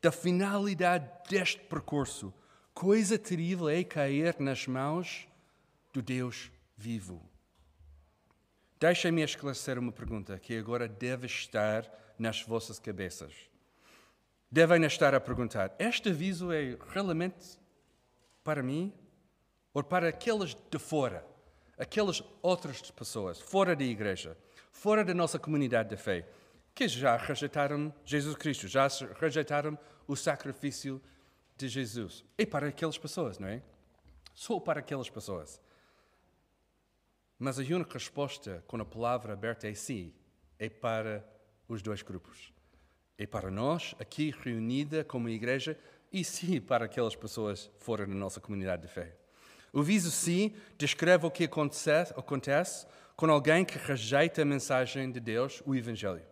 da 0.00 0.10
finalidade 0.10 1.10
deste 1.28 1.60
percurso. 1.60 2.32
Coisa 2.72 3.18
terrível 3.18 3.68
é 3.68 3.84
cair 3.84 4.36
nas 4.38 4.66
mãos 4.66 5.28
do 5.92 6.00
Deus 6.00 6.50
vivo. 6.76 7.31
Deixem-me 8.82 9.22
esclarecer 9.22 9.78
uma 9.78 9.92
pergunta 9.92 10.36
que 10.40 10.58
agora 10.58 10.88
deve 10.88 11.24
estar 11.24 11.88
nas 12.18 12.42
vossas 12.42 12.80
cabeças. 12.80 13.32
Devem 14.50 14.82
estar 14.82 15.14
a 15.14 15.20
perguntar: 15.20 15.72
este 15.78 16.08
aviso 16.08 16.50
é 16.50 16.76
realmente 16.88 17.60
para 18.42 18.60
mim 18.60 18.92
ou 19.72 19.84
para 19.84 20.08
aqueles 20.08 20.56
de 20.68 20.80
fora, 20.80 21.24
aquelas 21.78 22.24
outras 22.42 22.90
pessoas, 22.90 23.40
fora 23.40 23.76
da 23.76 23.84
igreja, 23.84 24.36
fora 24.72 25.04
da 25.04 25.14
nossa 25.14 25.38
comunidade 25.38 25.90
de 25.90 25.96
fé, 25.96 26.28
que 26.74 26.88
já 26.88 27.16
rejeitaram 27.16 27.94
Jesus 28.04 28.34
Cristo, 28.34 28.66
já 28.66 28.88
rejeitaram 29.20 29.78
o 30.08 30.16
sacrifício 30.16 31.00
de 31.56 31.68
Jesus. 31.68 32.24
É 32.36 32.44
para 32.44 32.66
aquelas 32.66 32.98
pessoas, 32.98 33.38
não 33.38 33.46
é? 33.46 33.62
Só 34.34 34.58
para 34.58 34.80
aquelas 34.80 35.08
pessoas. 35.08 35.60
Mas 37.44 37.58
a 37.58 37.62
única 37.62 37.94
resposta 37.94 38.62
com 38.68 38.80
a 38.80 38.84
palavra 38.84 39.32
aberta 39.32 39.66
é 39.66 39.74
sim, 39.74 40.12
é 40.60 40.68
para 40.68 41.28
os 41.66 41.82
dois 41.82 42.00
grupos. 42.00 42.52
É 43.18 43.26
para 43.26 43.50
nós, 43.50 43.96
aqui 43.98 44.32
reunida 44.44 45.02
como 45.02 45.28
igreja, 45.28 45.76
e 46.12 46.22
sim 46.22 46.60
para 46.60 46.84
aquelas 46.84 47.16
pessoas 47.16 47.68
fora 47.80 48.06
da 48.06 48.14
nossa 48.14 48.40
comunidade 48.40 48.82
de 48.82 48.88
fé. 48.88 49.16
O 49.72 49.82
viso 49.82 50.08
sim 50.08 50.54
descreve 50.78 51.26
o 51.26 51.32
que 51.32 51.42
acontece, 51.42 52.12
acontece 52.16 52.86
com 53.16 53.28
alguém 53.28 53.64
que 53.64 53.76
rejeita 53.76 54.42
a 54.42 54.44
mensagem 54.44 55.10
de 55.10 55.18
Deus, 55.18 55.64
o 55.66 55.74
Evangelho. 55.74 56.22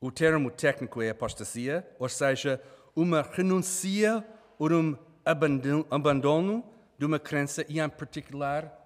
O 0.00 0.10
termo 0.10 0.50
técnico 0.50 1.00
é 1.00 1.10
apostasia, 1.10 1.88
ou 1.96 2.08
seja, 2.08 2.60
uma 2.96 3.22
renuncia 3.22 4.26
ou 4.58 4.68
um 4.72 4.98
abandono 5.88 6.64
de 6.98 7.06
uma 7.06 7.20
crença 7.20 7.64
e, 7.68 7.78
em 7.78 7.88
particular, 7.88 8.77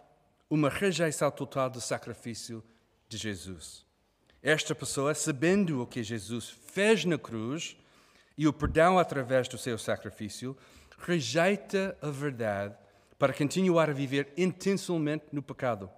uma 0.53 0.69
rejeição 0.69 1.31
total 1.31 1.71
do 1.71 1.81
sacrifício 1.81 2.63
de 3.09 3.17
Jesus. 3.17 3.87
Esta 4.43 4.75
pessoa, 4.75 5.15
sabendo 5.15 5.81
o 5.81 5.87
que 5.87 6.03
Jesus 6.03 6.51
fez 6.51 7.07
na 7.07 7.17
cruz 7.17 7.75
e 8.37 8.47
o 8.47 8.53
perdão 8.53 8.99
através 8.99 9.49
do 9.49 9.57
seu 9.57 9.79
sacrifício, 9.79 10.55
rejeita 10.99 11.97
a 12.03 12.11
verdade 12.11 12.77
para 13.19 13.33
continuar 13.33 13.89
a 13.89 13.95
viver 13.95 14.31
intencionalmente 14.37 15.25
no 15.33 15.43
pecado, 15.43 15.89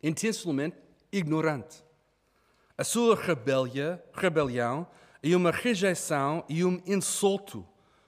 intencionalmente 0.00 0.76
ignorante. 1.10 1.82
A 2.78 2.84
sua 2.84 3.16
rebelha, 3.16 4.00
rebelião 4.14 4.86
e 5.20 5.34
uma 5.34 5.50
rejeição 5.50 6.44
e 6.48 6.64
um 6.64 6.80
insulto, 6.86 7.66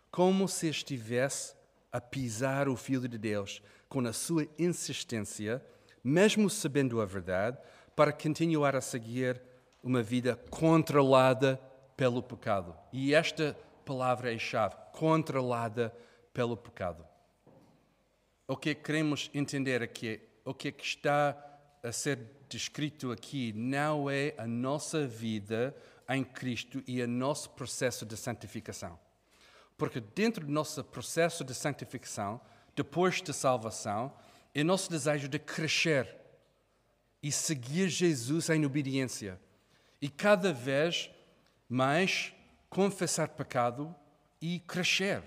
como 0.09 0.47
se 0.47 0.69
estivesse 0.69 1.58
a 1.99 2.01
pisar 2.01 2.69
o 2.69 2.77
Filho 2.77 3.09
de 3.09 3.19
Deus 3.19 3.61
com 3.89 3.99
a 4.07 4.13
sua 4.13 4.47
insistência, 4.57 5.61
mesmo 6.03 6.49
sabendo 6.49 7.01
a 7.01 7.05
verdade, 7.05 7.59
para 7.97 8.13
continuar 8.13 8.77
a 8.77 8.81
seguir 8.81 9.43
uma 9.83 10.01
vida 10.01 10.37
controlada 10.49 11.61
pelo 11.97 12.23
pecado. 12.23 12.73
E 12.93 13.13
esta 13.13 13.59
palavra 13.85 14.33
é 14.33 14.39
chave: 14.39 14.77
controlada 14.93 15.93
pelo 16.33 16.57
pecado. 16.57 17.05
O 18.47 18.57
que 18.57 18.77
queremos 18.77 19.29
entender 19.35 19.83
aqui, 19.83 20.21
o 20.45 20.55
que 20.55 20.73
está 20.81 21.37
a 21.83 21.91
ser 21.91 22.21
descrito 22.49 23.11
aqui 23.11 23.53
não 23.53 24.09
é 24.09 24.35
a 24.39 24.47
nossa 24.47 25.05
vida 25.05 25.75
em 26.09 26.23
Cristo 26.23 26.81
e 26.87 27.03
o 27.03 27.09
nosso 27.09 27.51
processo 27.51 28.07
de 28.07 28.17
santificação. 28.17 29.08
Porque 29.79 30.01
dentro 30.01 30.45
do 30.45 30.53
nosso 30.53 30.83
processo 30.83 31.45
de 31.45 31.55
santificação, 31.55 32.41
depois 32.75 33.23
da 33.23 33.33
salvação, 33.33 34.13
é 34.55 34.65
nosso 34.65 34.91
desejo 34.91 35.29
de 35.29 35.39
crescer 35.39 36.17
e 37.23 37.31
seguir 37.31 37.89
Jesus 37.89 38.51
em 38.51 38.67
obediência. 38.67 39.41
E 40.03 40.09
cada 40.09 40.53
vez 40.53 41.11
mais 41.69 42.35
confessar 42.69 43.29
pecado 43.29 43.95
e 44.41 44.61
crescer. 44.61 45.23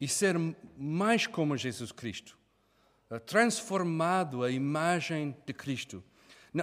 E 0.00 0.06
ser 0.06 0.36
mais 0.76 1.26
como 1.26 1.56
Jesus 1.56 1.90
Cristo. 1.90 2.38
Transformado 3.26 4.42
à 4.42 4.50
imagem 4.50 5.36
de 5.44 5.52
Cristo. 5.52 6.02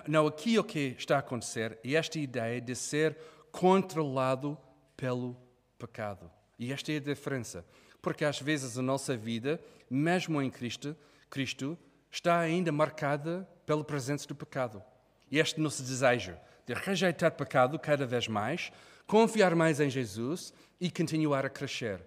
Não, 0.07 0.27
aqui 0.27 0.57
o 0.57 0.63
que 0.63 0.95
está 0.97 1.17
a 1.17 1.19
acontecer 1.19 1.79
é 1.83 1.93
esta 1.93 2.19
ideia 2.19 2.61
de 2.61 2.75
ser 2.75 3.17
controlado 3.51 4.57
pelo 4.95 5.35
pecado. 5.77 6.29
E 6.59 6.73
esta 6.73 6.91
é 6.91 6.97
a 6.97 6.99
diferença. 6.99 7.65
Porque 8.01 8.25
às 8.25 8.39
vezes 8.39 8.77
a 8.77 8.81
nossa 8.81 9.15
vida, 9.15 9.59
mesmo 9.89 10.41
em 10.41 10.51
Cristo, 10.51 10.95
Cristo 11.29 11.77
está 12.11 12.39
ainda 12.39 12.71
marcada 12.71 13.47
pela 13.65 13.83
presença 13.83 14.27
do 14.27 14.35
pecado. 14.35 14.83
E 15.31 15.39
este 15.39 15.59
nosso 15.59 15.81
desejo 15.81 16.35
de 16.65 16.73
rejeitar 16.73 17.31
pecado 17.31 17.79
cada 17.79 18.05
vez 18.05 18.27
mais, 18.27 18.71
confiar 19.07 19.55
mais 19.55 19.79
em 19.79 19.89
Jesus 19.89 20.53
e 20.79 20.91
continuar 20.91 21.45
a 21.45 21.49
crescer. 21.49 22.05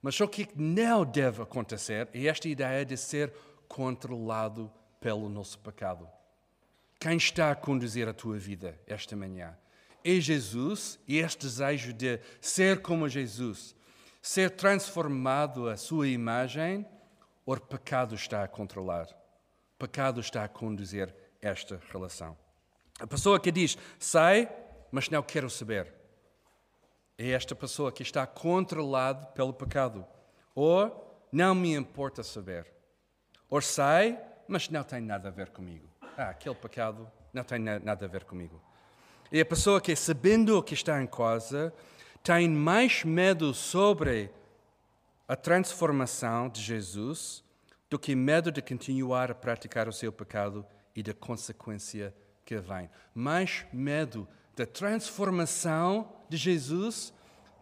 Mas 0.00 0.18
o 0.20 0.28
que 0.28 0.48
não 0.54 1.04
deve 1.04 1.42
acontecer 1.42 2.08
é 2.14 2.26
esta 2.26 2.48
ideia 2.48 2.84
de 2.84 2.96
ser 2.96 3.32
controlado 3.66 4.72
pelo 5.00 5.28
nosso 5.28 5.58
pecado. 5.58 6.08
Quem 7.00 7.16
está 7.16 7.50
a 7.50 7.54
conduzir 7.54 8.08
a 8.08 8.14
tua 8.14 8.38
vida 8.38 8.78
esta 8.86 9.14
manhã? 9.14 9.56
É 10.04 10.14
Jesus 10.20 10.98
e 11.06 11.18
este 11.18 11.46
desejo 11.46 11.92
de 11.92 12.18
ser 12.40 12.80
como 12.80 13.08
Jesus, 13.08 13.74
ser 14.20 14.50
transformado 14.50 15.68
à 15.68 15.76
sua 15.76 16.08
imagem, 16.08 16.86
ou 17.46 17.58
pecado 17.58 18.14
está 18.14 18.42
a 18.42 18.48
controlar? 18.48 19.08
Pecado 19.78 20.20
está 20.20 20.44
a 20.44 20.48
conduzir 20.48 21.14
esta 21.40 21.80
relação. 21.92 22.36
A 23.00 23.06
pessoa 23.06 23.38
que 23.38 23.52
diz 23.52 23.78
sai, 23.98 24.50
mas 24.90 25.08
não 25.08 25.22
quero 25.22 25.48
saber, 25.48 25.92
é 27.16 27.30
esta 27.30 27.54
pessoa 27.54 27.90
que 27.90 28.02
está 28.02 28.26
controlada 28.26 29.26
pelo 29.28 29.52
pecado. 29.52 30.06
Ou 30.54 31.26
não 31.32 31.54
me 31.54 31.74
importa 31.74 32.22
saber. 32.22 32.66
Ou 33.50 33.60
sai, 33.60 34.20
mas 34.46 34.68
não 34.68 34.84
tem 34.84 35.00
nada 35.00 35.28
a 35.28 35.30
ver 35.30 35.50
comigo. 35.50 35.88
Ah, 36.16 36.30
aquele 36.30 36.54
pecado 36.54 37.10
não 37.32 37.42
tem 37.42 37.58
nada 37.58 38.04
a 38.04 38.08
ver 38.08 38.24
comigo. 38.24 38.60
E 39.30 39.40
a 39.40 39.44
pessoa 39.44 39.80
que, 39.80 39.94
sabendo 39.94 40.56
o 40.56 40.62
que 40.62 40.74
está 40.74 41.02
em 41.02 41.06
casa, 41.06 41.72
tem 42.22 42.48
mais 42.48 43.04
medo 43.04 43.54
sobre 43.54 44.30
a 45.26 45.36
transformação 45.36 46.48
de 46.48 46.60
Jesus 46.60 47.44
do 47.90 47.98
que 47.98 48.14
medo 48.14 48.52
de 48.52 48.60
continuar 48.60 49.30
a 49.30 49.34
praticar 49.34 49.88
o 49.88 49.92
seu 49.92 50.12
pecado 50.12 50.64
e 50.94 51.02
da 51.02 51.14
consequência 51.14 52.14
que 52.44 52.58
vem. 52.58 52.90
Mais 53.14 53.66
medo 53.72 54.28
da 54.56 54.66
transformação 54.66 56.12
de 56.28 56.36
Jesus 56.36 57.12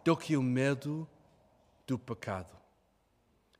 do 0.03 0.15
que 0.15 0.35
o 0.35 0.43
medo 0.43 1.07
do 1.85 1.99
pecado. 1.99 2.55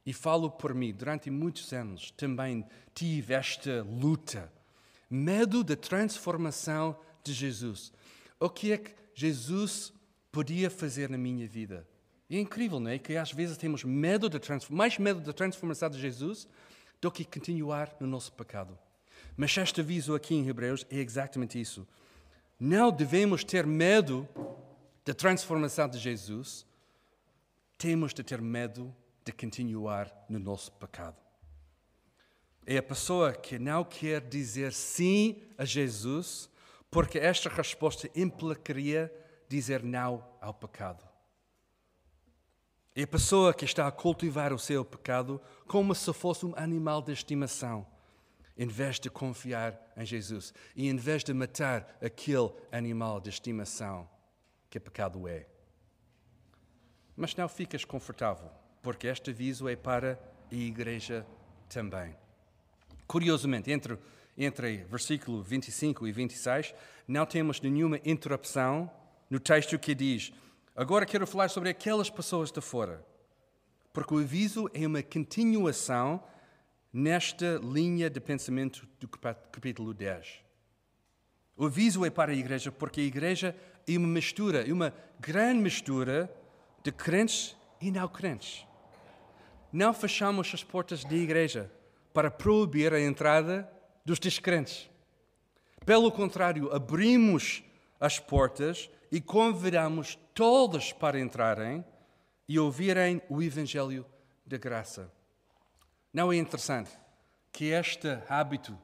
E 0.06 0.13
falo 0.13 0.50
por 0.50 0.74
mim, 0.74 0.94
durante 0.94 1.30
muitos 1.30 1.72
anos 1.74 2.12
também 2.12 2.66
tive 2.94 3.34
esta 3.34 3.84
luta. 3.84 4.51
Medo 5.10 5.63
da 5.63 5.75
transformação 5.75 6.98
de 7.24 7.34
Jesus. 7.34 7.92
O 8.39 8.50
que 8.50 8.72
é 8.72 8.77
que 8.77 8.96
Jesus 9.13 9.94
podia 10.38 10.70
fazer 10.70 11.10
na 11.10 11.17
minha 11.17 11.48
vida? 11.48 11.88
É 12.29 12.39
incrível, 12.39 12.79
não 12.79 12.91
é? 12.91 13.00
Que 13.00 13.17
às 13.17 13.32
vezes 13.32 13.58
temos 13.58 13.84
medo 13.84 14.29
de 14.29 14.39
mais 14.70 15.00
medo 15.00 15.20
da 15.20 15.34
transformação 15.34 15.89
de 15.89 16.00
Jesus 16.00 16.48
do 17.01 17.12
que 17.12 17.25
continuar 17.25 17.98
no 18.00 18.06
nosso 18.06 18.32
pecado. 18.34 18.77
Mas 19.36 19.58
este 19.58 19.82
aviso 19.82 20.13
aqui 20.13 20.36
em 20.36 20.48
Hebreus 20.48 20.86
é 20.91 20.98
exatamente 20.98 21.60
isso. 21.60 21.88
Não 22.60 22.91
devemos 22.91 23.44
ter 23.44 23.65
medo 23.65 24.29
da 25.03 25.12
transformação 25.12 25.89
de 25.89 25.98
Jesus, 25.98 26.67
temos 27.75 28.13
de 28.13 28.22
ter 28.22 28.39
medo 28.39 28.96
de 29.25 29.32
continuar 29.32 30.13
no 30.29 30.38
nosso 30.38 30.72
pecado. 30.74 31.17
É 32.63 32.77
a 32.77 32.84
pessoa 32.84 33.34
que 33.34 33.58
não 33.58 33.84
quer 33.84 34.22
dizer 34.22 34.72
sim 34.72 35.41
a 35.58 35.65
Jesus, 35.65 36.48
porque 36.91 37.17
esta 37.17 37.50
resposta 37.50 38.08
implicaria 38.15 39.12
dizer 39.48 39.84
não 39.84 40.24
ao 40.42 40.54
pecado. 40.54 41.04
É 42.96 43.04
a 43.04 43.08
pessoa 43.08 43.54
que 43.54 43.63
está 43.63 43.86
a 43.86 43.92
cultivar 43.92 44.51
o 44.51 44.58
seu 44.58 44.84
pecado 44.84 45.39
como 45.68 45.94
se 45.94 46.12
fosse 46.13 46.46
um 46.46 46.54
animal 46.56 47.01
de 47.01 47.12
estimação, 47.12 47.86
em 48.58 48.66
vez 48.66 49.00
de 49.00 49.08
confiar 49.08 49.80
em 49.96 50.04
Jesus 50.04 50.51
e 50.75 50.89
em 50.89 50.96
vez 50.96 51.24
de 51.24 51.32
matar 51.32 51.96
aquele 52.01 52.51
animal 52.72 53.22
de 53.22 53.30
estimação 53.30 54.10
que 54.68 54.80
pecado 54.80 55.27
é. 55.27 55.46
Mas 57.16 57.36
não 57.36 57.48
ficas 57.48 57.86
confortável, 57.86 58.50
porque 58.82 59.08
este 59.08 59.30
aviso 59.30 59.70
é 59.70 59.75
para 59.75 60.20
a 60.51 60.56
igreja 60.56 61.25
também. 61.70 62.16
Curiosamente, 63.06 63.72
entre, 63.72 63.98
entre 64.36 64.86
versículo 64.86 65.44
25 65.44 66.08
e 66.08 66.12
26, 66.12 66.74
não 67.08 67.25
temos 67.25 67.62
nenhuma 67.62 68.00
interrupção 68.04 68.92
no 69.29 69.39
texto 69.39 69.77
que 69.77 69.93
diz 69.93 70.31
Agora 70.75 71.07
quero 71.07 71.25
falar 71.25 71.50
sobre 71.50 71.69
aquelas 71.69 72.07
pessoas 72.07 72.51
de 72.51 72.62
fora, 72.62 73.03
porque 73.91 74.13
o 74.13 74.19
aviso 74.19 74.69
é 74.75 74.86
uma 74.86 75.01
continuação 75.01 76.24
nesta 76.93 77.60
linha 77.63 78.12
de 78.12 78.19
pensamento 78.19 78.88
do 79.00 79.07
capítulo 79.07 79.91
10. 79.91 80.43
O 81.55 81.65
aviso 81.65 82.05
é 82.05 82.12
para 82.12 82.31
a 82.31 82.36
igreja 82.36 82.72
porque 82.72 83.01
a 83.01 83.03
igreja 83.03 83.55
é 83.88 83.98
uma 83.98 84.07
mistura, 84.07 84.69
é 84.69 84.71
uma 84.71 84.93
grande 85.19 85.62
mistura 85.63 86.32
de 86.84 86.91
crentes 86.91 87.58
e 87.82 87.89
não 87.89 88.08
crentes. 88.08 88.63
Não 89.73 89.95
fechamos 89.95 90.52
as 90.54 90.63
portas 90.63 91.04
da 91.04 91.15
igreja 91.15 91.71
para 92.13 92.30
proibir 92.30 92.93
a 92.93 93.02
entrada 93.02 93.67
dos 94.06 94.19
descrentes. 94.19 94.88
Pelo 95.84 96.12
contrário, 96.12 96.71
abrimos 96.71 97.63
as 97.99 98.19
portas 98.19 98.89
e 99.12 99.22
convidamos 99.22 100.17
todos 100.34 100.91
para 100.91 101.20
entrarem 101.20 101.84
e 102.48 102.60
ouvirem 102.60 103.22
o 103.30 103.41
Evangelho 103.41 104.06
da 104.46 104.58
graça. 104.58 105.12
Não 106.13 106.32
é 106.32 106.38
interessante 106.38 106.91
que 107.52 107.65
este 107.65 108.08
hábito 108.30 108.78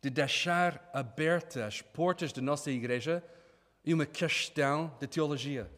de 0.00 0.10
deixar 0.10 0.88
abertas 0.92 1.62
as 1.62 1.82
portas 1.82 2.32
da 2.32 2.42
nossa 2.42 2.70
igreja 2.70 3.22
é 3.84 3.94
uma 3.94 4.06
questão 4.06 4.92
de 5.00 5.06
teologia. 5.06 5.70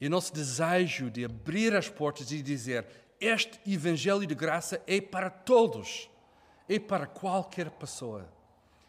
E 0.00 0.06
o 0.06 0.10
nosso 0.10 0.32
desejo 0.32 1.10
de 1.10 1.24
abrir 1.24 1.74
as 1.74 1.88
portas 1.88 2.32
e 2.32 2.42
dizer: 2.42 2.86
Este 3.20 3.60
Evangelho 3.70 4.26
de 4.26 4.34
graça 4.34 4.82
é 4.86 5.00
para 5.00 5.28
todos, 5.28 6.10
é 6.68 6.78
para 6.78 7.06
qualquer 7.06 7.70
pessoa. 7.70 8.32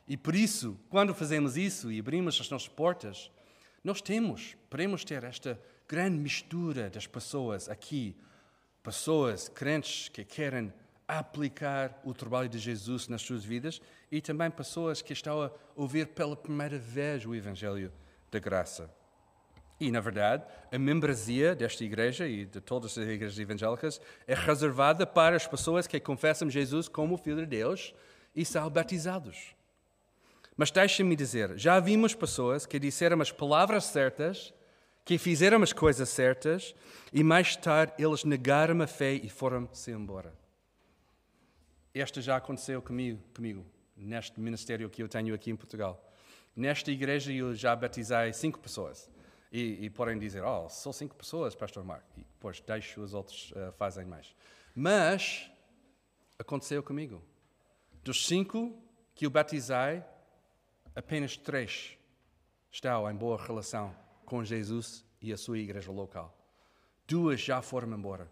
E 0.08 0.18
por 0.18 0.36
isso, 0.36 0.80
quando 0.90 1.14
fazemos 1.14 1.58
isso 1.58 1.92
e 1.92 2.00
abrimos 2.00 2.40
as 2.40 2.50
nossas 2.50 2.68
portas, 2.68 3.32
nós 3.84 4.02
temos, 4.02 4.56
podemos 4.70 5.04
ter 5.04 5.24
esta 5.24 5.60
grande 5.88 6.18
mistura 6.18 6.90
das 6.90 7.08
pessoas 7.08 7.68
aqui, 7.68 8.16
pessoas 8.84 9.50
crentes 9.50 10.10
que 10.10 10.24
querem 10.24 10.72
aplicar 11.08 12.00
o 12.06 12.14
trabalho 12.14 12.48
de 12.48 12.58
Jesus 12.58 13.08
nas 13.08 13.22
suas 13.22 13.44
vidas 13.44 13.82
e 14.10 14.22
também 14.22 14.50
pessoas 14.50 15.02
que 15.02 15.12
estão 15.12 15.42
a 15.42 15.52
ouvir 15.76 16.08
pela 16.08 16.36
primeira 16.36 16.78
vez 16.78 17.26
o 17.26 17.36
Evangelho 17.36 17.92
da 18.32 18.40
Graça. 18.40 18.90
E, 19.80 19.92
na 19.92 20.00
verdade, 20.00 20.46
a 20.72 20.78
membresia 20.78 21.56
desta 21.56 21.84
igreja 21.84 22.28
e 22.28 22.46
de 22.46 22.62
todas 22.62 22.98
as 22.98 23.04
igrejas 23.04 23.40
evangélicas 23.40 24.00
é 24.28 24.36
reservada 24.36 25.08
para 25.08 25.36
as 25.36 25.48
pessoas 25.48 25.88
que 25.88 26.00
confessam 26.00 26.50
Jesus 26.50 26.88
como 26.88 27.18
Filho 27.18 27.38
de 27.38 27.48
Deus 27.48 27.94
e 28.36 28.46
são 28.46 28.70
batizados. 28.70 29.56
Mas 30.62 30.70
deixem-me 30.70 31.16
dizer, 31.16 31.58
já 31.58 31.80
vimos 31.80 32.14
pessoas 32.14 32.68
que 32.68 32.78
disseram 32.78 33.20
as 33.20 33.32
palavras 33.32 33.86
certas, 33.86 34.54
que 35.04 35.18
fizeram 35.18 35.64
as 35.64 35.74
coisas 35.74 36.08
certas, 36.08 36.76
e 37.12 37.24
mais 37.24 37.56
tarde 37.56 37.94
eles 37.98 38.24
negaram 38.24 38.80
a 38.84 38.86
fé 38.86 39.14
e 39.14 39.28
foram-se 39.28 39.90
embora. 39.90 40.32
Esta 41.96 42.22
já 42.22 42.36
aconteceu 42.36 42.80
comigo, 42.80 43.20
comigo, 43.34 43.66
neste 43.98 44.40
ministério 44.40 44.88
que 44.88 45.02
eu 45.02 45.10
tenho 45.10 45.34
aqui 45.34 45.50
em 45.50 45.56
Portugal. 45.56 46.00
Nesta 46.56 46.92
igreja 46.92 47.34
eu 47.34 47.56
já 47.56 47.76
batizei 47.76 48.32
cinco 48.32 48.60
pessoas. 48.60 49.10
E, 49.52 49.86
e 49.86 49.90
podem 49.90 50.20
dizer, 50.20 50.44
oh, 50.44 50.70
só 50.70 50.92
cinco 50.92 51.16
pessoas, 51.16 51.56
pastor 51.56 51.84
Mark. 51.84 52.06
E 52.16 52.20
depois 52.20 52.60
deixo 52.62 53.02
os 53.02 53.16
outros 53.16 53.52
uh, 53.54 53.72
fazem 53.80 54.06
mais. 54.06 54.36
Mas 54.76 55.50
aconteceu 56.38 56.84
comigo. 56.84 57.20
Dos 58.04 58.28
cinco 58.28 58.78
que 59.16 59.26
eu 59.26 59.32
batizei, 59.32 60.04
apenas 60.96 61.38
três 61.38 61.98
estão 62.72 63.10
em 63.10 63.16
boa 63.16 63.42
relação 63.42 63.96
com 64.26 64.44
Jesus 64.44 65.06
e 65.22 65.32
a 65.32 65.38
sua 65.38 65.60
igreja 65.60 65.92
local. 65.92 66.38
Duas 67.08 67.40
já 67.42 67.62
foram 67.62 67.94
embora. 67.94 68.32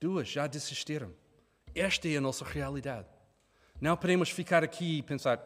Duas 0.00 0.28
já 0.28 0.46
desistiram. 0.46 1.14
Esta 1.74 2.08
é 2.08 2.16
a 2.16 2.20
nossa 2.20 2.44
realidade. 2.44 3.06
Não 3.80 3.96
podemos 3.96 4.30
ficar 4.30 4.64
aqui 4.64 4.98
e 4.98 5.02
pensar 5.02 5.38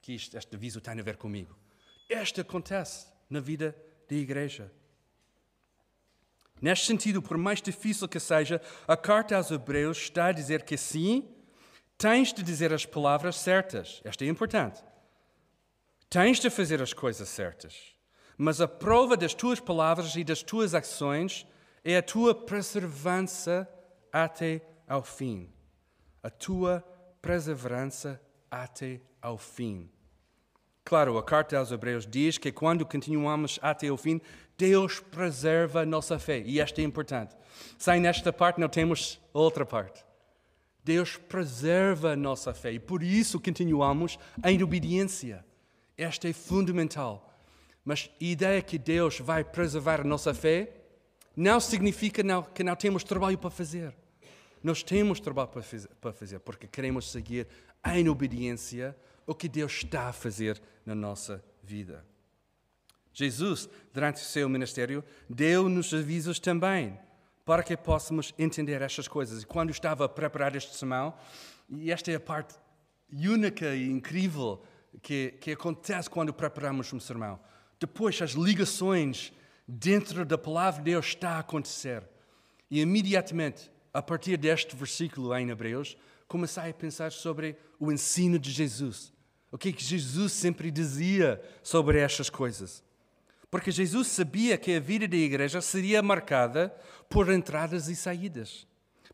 que 0.00 0.12
isto, 0.12 0.36
este 0.36 0.54
aviso 0.54 0.80
tem 0.80 0.98
a 0.98 1.02
ver 1.02 1.16
comigo. 1.16 1.56
Este 2.08 2.40
acontece 2.40 3.06
na 3.28 3.40
vida 3.40 3.76
da 4.08 4.16
igreja. 4.16 4.72
Neste 6.60 6.86
sentido, 6.86 7.22
por 7.22 7.36
mais 7.36 7.60
difícil 7.60 8.08
que 8.08 8.18
seja, 8.18 8.60
a 8.86 8.96
carta 8.96 9.36
aos 9.36 9.50
Hebreus 9.50 9.98
está 9.98 10.26
a 10.26 10.32
dizer 10.32 10.62
que 10.62 10.76
sim, 10.76 11.28
tens 11.96 12.32
de 12.32 12.42
dizer 12.42 12.72
as 12.72 12.86
palavras 12.86 13.36
certas. 13.36 14.00
Esta 14.04 14.24
é 14.24 14.28
importante. 14.28 14.82
Tens 16.10 16.40
de 16.40 16.48
fazer 16.48 16.80
as 16.80 16.94
coisas 16.94 17.28
certas, 17.28 17.94
mas 18.36 18.62
a 18.62 18.66
prova 18.66 19.14
das 19.14 19.34
tuas 19.34 19.60
palavras 19.60 20.16
e 20.16 20.24
das 20.24 20.42
tuas 20.42 20.74
ações 20.74 21.46
é 21.84 21.98
a 21.98 22.02
tua 22.02 22.34
perseverança 22.34 23.68
até 24.10 24.62
ao 24.86 25.02
fim. 25.02 25.52
A 26.22 26.30
tua 26.30 26.82
perseverança 27.20 28.18
até 28.50 29.02
ao 29.20 29.36
fim. 29.36 29.90
Claro, 30.82 31.18
a 31.18 31.22
carta 31.22 31.58
aos 31.58 31.70
Hebreus 31.70 32.06
diz 32.06 32.38
que 32.38 32.50
quando 32.50 32.86
continuamos 32.86 33.58
até 33.60 33.90
o 33.90 33.96
fim, 33.98 34.18
Deus 34.56 35.00
preserva 35.00 35.82
a 35.82 35.86
nossa 35.86 36.18
fé. 36.18 36.40
E 36.40 36.58
esta 36.58 36.80
é 36.80 36.84
importante. 36.84 37.36
Sem 37.76 38.06
esta 38.06 38.32
parte, 38.32 38.58
não 38.58 38.68
temos 38.70 39.20
outra 39.34 39.66
parte. 39.66 40.02
Deus 40.82 41.18
preserva 41.18 42.12
a 42.12 42.16
nossa 42.16 42.54
fé 42.54 42.72
e 42.72 42.80
por 42.80 43.02
isso 43.02 43.38
continuamos 43.38 44.18
em 44.42 44.62
obediência. 44.62 45.44
Esta 45.98 46.28
é 46.28 46.32
fundamental. 46.32 47.28
Mas 47.84 48.08
a 48.20 48.24
ideia 48.24 48.62
que 48.62 48.78
Deus 48.78 49.18
vai 49.18 49.42
preservar 49.42 50.00
a 50.00 50.04
nossa 50.04 50.32
fé 50.32 50.72
não 51.36 51.58
significa 51.58 52.22
não, 52.22 52.42
que 52.42 52.62
não 52.62 52.76
temos 52.76 53.02
trabalho 53.02 53.36
para 53.36 53.50
fazer. 53.50 53.94
nós 54.62 54.82
temos 54.82 55.20
trabalho 55.20 55.50
para 56.00 56.12
fazer, 56.12 56.38
porque 56.40 56.66
queremos 56.66 57.10
seguir 57.10 57.46
em 57.84 58.08
obediência 58.08 58.96
o 59.26 59.34
que 59.34 59.48
Deus 59.48 59.72
está 59.72 60.08
a 60.08 60.12
fazer 60.12 60.60
na 60.86 60.94
nossa 60.94 61.44
vida. 61.62 62.04
Jesus, 63.12 63.68
durante 63.92 64.16
o 64.16 64.24
seu 64.24 64.48
ministério, 64.48 65.04
deu-nos 65.28 65.92
avisos 65.92 66.38
também 66.38 66.98
para 67.44 67.62
que 67.62 67.76
possamos 67.76 68.34
entender 68.38 68.82
estas 68.82 69.08
coisas. 69.08 69.42
E 69.42 69.46
quando 69.46 69.70
estava 69.70 70.04
a 70.04 70.08
preparar 70.08 70.54
este 70.54 70.76
sermão, 70.76 71.14
e 71.68 71.90
esta 71.90 72.12
é 72.12 72.14
a 72.14 72.20
parte 72.20 72.54
única 73.10 73.74
e 73.74 73.88
incrível 73.90 74.62
que, 75.02 75.34
que 75.40 75.52
acontece 75.52 76.08
quando 76.08 76.32
preparamos 76.32 76.92
um 76.92 77.00
sermão. 77.00 77.38
Depois, 77.78 78.20
as 78.20 78.32
ligações 78.32 79.32
dentro 79.66 80.24
da 80.24 80.38
palavra 80.38 80.82
de 80.82 80.90
Deus 80.92 81.06
está 81.06 81.32
a 81.32 81.38
acontecer. 81.40 82.02
E 82.70 82.80
imediatamente, 82.80 83.70
a 83.92 84.02
partir 84.02 84.36
deste 84.36 84.74
versículo 84.74 85.34
em 85.36 85.50
Hebreus, 85.50 85.96
comecei 86.26 86.70
a 86.70 86.74
pensar 86.74 87.12
sobre 87.12 87.56
o 87.78 87.92
ensino 87.92 88.38
de 88.38 88.50
Jesus. 88.50 89.12
O 89.50 89.56
que 89.56 89.70
é 89.70 89.72
que 89.72 89.84
Jesus 89.84 90.32
sempre 90.32 90.70
dizia 90.70 91.42
sobre 91.62 91.98
estas 91.98 92.28
coisas. 92.28 92.82
Porque 93.50 93.70
Jesus 93.70 94.08
sabia 94.08 94.58
que 94.58 94.74
a 94.74 94.80
vida 94.80 95.08
da 95.08 95.16
igreja 95.16 95.60
seria 95.60 96.02
marcada 96.02 96.74
por 97.08 97.30
entradas 97.30 97.88
e 97.88 97.96
saídas. 97.96 98.66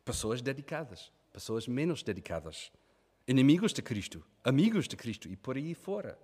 Pessoas 0.04 0.42
dedicadas, 0.42 1.12
pessoas 1.32 1.68
menos 1.68 2.02
dedicadas. 2.02 2.72
Inimigos 3.26 3.72
de 3.72 3.80
Cristo, 3.80 4.22
amigos 4.42 4.86
de 4.86 4.96
Cristo 4.96 5.28
e 5.28 5.36
por 5.36 5.56
aí 5.56 5.74
fora. 5.74 6.18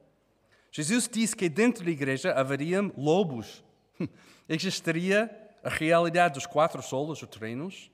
Jesus 0.71 1.09
disse 1.09 1.35
que 1.35 1.49
dentro 1.49 1.85
da 1.85 1.91
igreja 1.91 2.33
haveriam 2.33 2.93
lobos. 2.97 3.65
Existiria 4.49 5.31
a 5.65 5.69
realidade 5.69 6.35
dos 6.35 6.47
quatro 6.47 6.83
solos, 6.83 7.23
os 7.23 7.29
terrenos, 7.29 7.91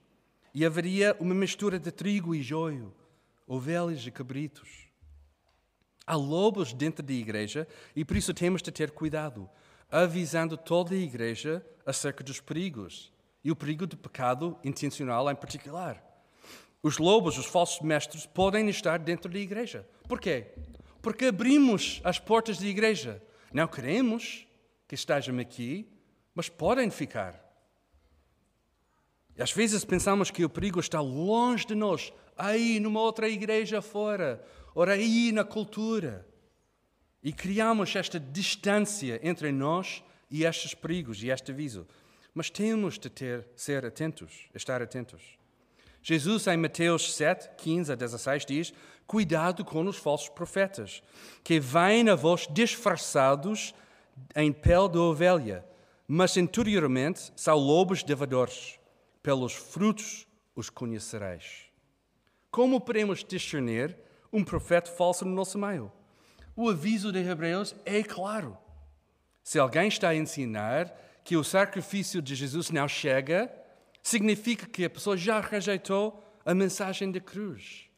e 0.52 0.64
haveria 0.64 1.16
uma 1.20 1.34
mistura 1.34 1.78
de 1.78 1.92
trigo 1.92 2.34
e 2.34 2.42
joio, 2.42 2.92
ovelhas 3.46 4.06
e 4.06 4.10
cabritos. 4.10 4.88
Há 6.06 6.16
lobos 6.16 6.72
dentro 6.72 7.04
da 7.04 7.12
igreja 7.12 7.66
e 7.94 8.04
por 8.04 8.16
isso 8.16 8.32
temos 8.34 8.62
de 8.62 8.70
ter 8.70 8.90
cuidado 8.90 9.48
avisando 9.90 10.56
toda 10.56 10.94
a 10.94 10.98
igreja 10.98 11.64
acerca 11.84 12.24
dos 12.24 12.40
perigos 12.40 13.12
e 13.44 13.50
o 13.50 13.56
perigo 13.56 13.86
do 13.86 13.96
pecado 13.96 14.58
intencional 14.64 15.30
em 15.30 15.34
particular. 15.36 16.05
Os 16.82 16.98
lobos, 16.98 17.38
os 17.38 17.46
falsos 17.46 17.80
mestres, 17.80 18.26
podem 18.26 18.68
estar 18.68 18.98
dentro 18.98 19.30
da 19.30 19.38
igreja. 19.38 19.88
Por 20.08 20.20
quê? 20.20 20.46
Porque 21.02 21.26
abrimos 21.26 22.00
as 22.04 22.18
portas 22.18 22.58
da 22.58 22.66
igreja. 22.66 23.22
Não 23.52 23.66
queremos 23.66 24.46
que 24.86 24.94
estejam 24.94 25.38
aqui, 25.38 25.88
mas 26.34 26.48
podem 26.48 26.90
ficar. 26.90 27.42
E 29.36 29.42
às 29.42 29.52
vezes 29.52 29.84
pensamos 29.84 30.30
que 30.30 30.44
o 30.44 30.50
perigo 30.50 30.80
está 30.80 31.00
longe 31.00 31.66
de 31.66 31.74
nós, 31.74 32.12
aí 32.36 32.80
numa 32.80 33.00
outra 33.00 33.28
igreja 33.28 33.82
fora, 33.82 34.44
ou 34.74 34.84
aí 34.84 35.30
na 35.32 35.44
cultura. 35.44 36.26
E 37.22 37.32
criamos 37.32 37.94
esta 37.96 38.20
distância 38.20 39.20
entre 39.22 39.50
nós 39.52 40.02
e 40.30 40.44
estes 40.44 40.74
perigos 40.74 41.22
e 41.22 41.28
este 41.28 41.50
aviso. 41.50 41.86
Mas 42.34 42.50
temos 42.50 42.98
de 42.98 43.10
ter, 43.10 43.46
ser 43.56 43.84
atentos, 43.84 44.48
estar 44.54 44.82
atentos. 44.82 45.22
Jesus, 46.08 46.46
em 46.46 46.56
Mateus 46.56 47.16
7, 47.16 47.50
15 47.56 47.92
a 47.92 47.96
16, 47.96 48.46
diz: 48.46 48.72
Cuidado 49.08 49.64
com 49.64 49.84
os 49.86 49.96
falsos 49.96 50.28
profetas, 50.28 51.02
que 51.42 51.58
vêm 51.58 52.08
a 52.08 52.14
vós 52.14 52.46
disfarçados 52.48 53.74
em 54.36 54.52
pele 54.52 54.88
de 54.88 54.98
ovelha, 54.98 55.66
mas 56.06 56.36
interiormente 56.36 57.32
são 57.34 57.56
lobos 57.56 58.04
devoradores. 58.04 58.78
Pelos 59.20 59.52
frutos 59.52 60.28
os 60.54 60.70
conhecereis. 60.70 61.64
Como 62.52 62.80
podemos 62.80 63.24
discernir 63.24 63.96
um 64.32 64.44
profeta 64.44 64.88
falso 64.88 65.24
no 65.24 65.34
nosso 65.34 65.58
meio? 65.58 65.90
O 66.54 66.70
aviso 66.70 67.10
de 67.10 67.18
Hebreus 67.18 67.74
é 67.84 68.00
claro. 68.04 68.56
Se 69.42 69.58
alguém 69.58 69.88
está 69.88 70.10
a 70.10 70.14
ensinar 70.14 70.96
que 71.24 71.36
o 71.36 71.42
sacrifício 71.42 72.22
de 72.22 72.36
Jesus 72.36 72.70
não 72.70 72.86
chega, 72.86 73.52
significa 74.06 74.66
que 74.66 74.84
a 74.84 74.90
pessoa 74.90 75.16
já 75.16 75.40
rejeitou 75.40 76.22
a 76.44 76.54
mensagem 76.54 77.10
da 77.10 77.18
cruz. 77.18 77.90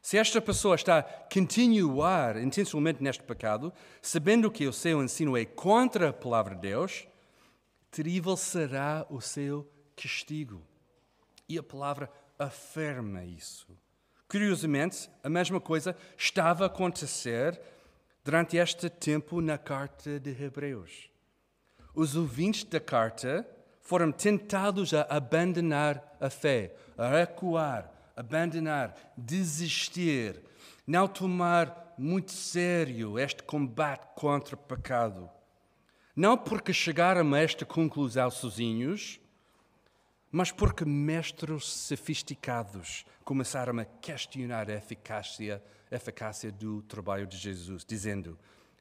Se 0.00 0.16
esta 0.16 0.40
pessoa 0.40 0.76
está 0.76 0.98
a 0.98 1.02
continuar 1.02 2.40
intencionalmente 2.40 3.02
neste 3.02 3.24
pecado, 3.24 3.72
sabendo 4.00 4.48
que 4.48 4.64
o 4.68 4.72
seu 4.72 5.02
ensino 5.02 5.36
é 5.36 5.44
contra 5.44 6.10
a 6.10 6.12
palavra 6.12 6.54
de 6.54 6.60
Deus, 6.60 7.08
terrível 7.90 8.36
será 8.36 9.04
o 9.10 9.20
seu 9.20 9.68
castigo. 9.96 10.62
E 11.48 11.58
a 11.58 11.64
palavra 11.64 12.08
afirma 12.38 13.24
isso. 13.24 13.66
Curiosamente, 14.28 15.10
a 15.24 15.28
mesma 15.28 15.60
coisa 15.60 15.96
estava 16.16 16.62
a 16.62 16.66
acontecer 16.68 17.60
durante 18.22 18.56
este 18.56 18.88
tempo 18.88 19.40
na 19.40 19.58
carta 19.58 20.20
de 20.20 20.30
Hebreus. 20.30 21.10
Os 21.92 22.14
ouvintes 22.14 22.62
da 22.62 22.78
carta 22.78 23.44
foram 23.88 24.12
tentados 24.12 24.92
a 24.92 25.06
abandonar 25.08 26.14
a 26.20 26.28
fé, 26.28 26.74
a 26.98 27.08
recuar, 27.08 27.90
abandonar, 28.14 28.94
desistir, 29.16 30.42
não 30.86 31.08
tomar 31.08 31.94
muito 31.96 32.30
sério 32.30 33.18
este 33.18 33.42
combate 33.42 34.06
contra 34.14 34.54
o 34.54 34.58
pecado. 34.58 35.30
Não 36.14 36.36
porque 36.36 36.70
chegaram 36.70 37.32
a 37.32 37.38
esta 37.38 37.64
conclusão 37.64 38.30
sozinhos, 38.30 39.18
mas 40.30 40.52
porque 40.52 40.84
mestres 40.84 41.64
sofisticados 41.64 43.06
começaram 43.24 43.78
a 43.78 43.86
questionar 43.86 44.68
a 44.68 44.74
eficácia, 44.74 45.62
a 45.90 45.96
eficácia 45.96 46.52
do 46.52 46.82
trabalho 46.82 47.26
de 47.26 47.38
Jesus, 47.38 47.86
dizendo: 47.86 48.38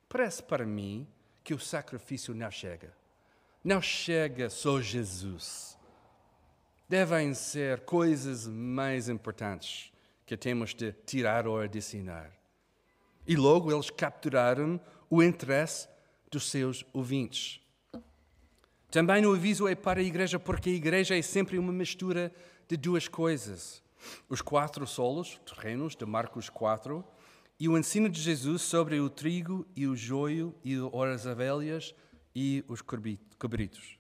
Parece 0.10 0.44
para 0.44 0.66
mim 0.66 1.08
que 1.46 1.54
o 1.54 1.60
sacrifício 1.60 2.36
não 2.36 2.52
chega. 2.52 2.92
Não 3.64 3.82
chega 3.82 4.50
só 4.50 4.80
Jesus. 4.80 5.78
Devem 6.88 7.34
ser 7.34 7.82
coisas 7.82 8.48
mais 8.48 9.10
importantes 9.10 9.92
que 10.26 10.38
temos 10.38 10.74
de 10.74 10.92
tirar 11.06 11.48
ou 11.48 11.60
adicionar. 11.60 12.32
E 13.28 13.36
logo 13.36 13.72
eles 13.72 13.90
capturaram 13.90 14.80
o 15.10 15.22
interesse 15.22 15.88
dos 16.32 16.50
seus 16.50 16.86
ouvintes. 16.94 17.60
Também 18.90 19.26
o 19.26 19.34
aviso 19.34 19.68
é 19.68 19.76
para 19.76 20.00
a 20.00 20.04
igreja, 20.04 20.40
porque 20.40 20.70
a 20.70 20.74
igreja 20.74 21.18
é 21.18 21.22
sempre 21.22 21.58
uma 21.58 21.74
mistura 21.74 22.32
de 22.68 22.78
duas 22.78 23.08
coisas: 23.08 23.84
os 24.30 24.42
quatro 24.42 24.88
solos 24.88 25.40
terrenos 25.46 25.96
de 25.96 26.06
Marcos 26.06 26.50
4 26.50 27.04
e 27.60 27.68
o 27.68 27.78
ensino 27.78 28.08
de 28.08 28.22
Jesus 28.22 28.62
sobre 28.62 29.00
o 29.00 29.10
trigo 29.10 29.66
e 29.76 29.88
o 29.88 29.96
joio 29.96 30.56
e 30.64 30.76
as 31.14 31.26
abelhas 31.26 31.94
e 32.40 32.64
os 32.68 32.84
cabritos. 32.84 33.98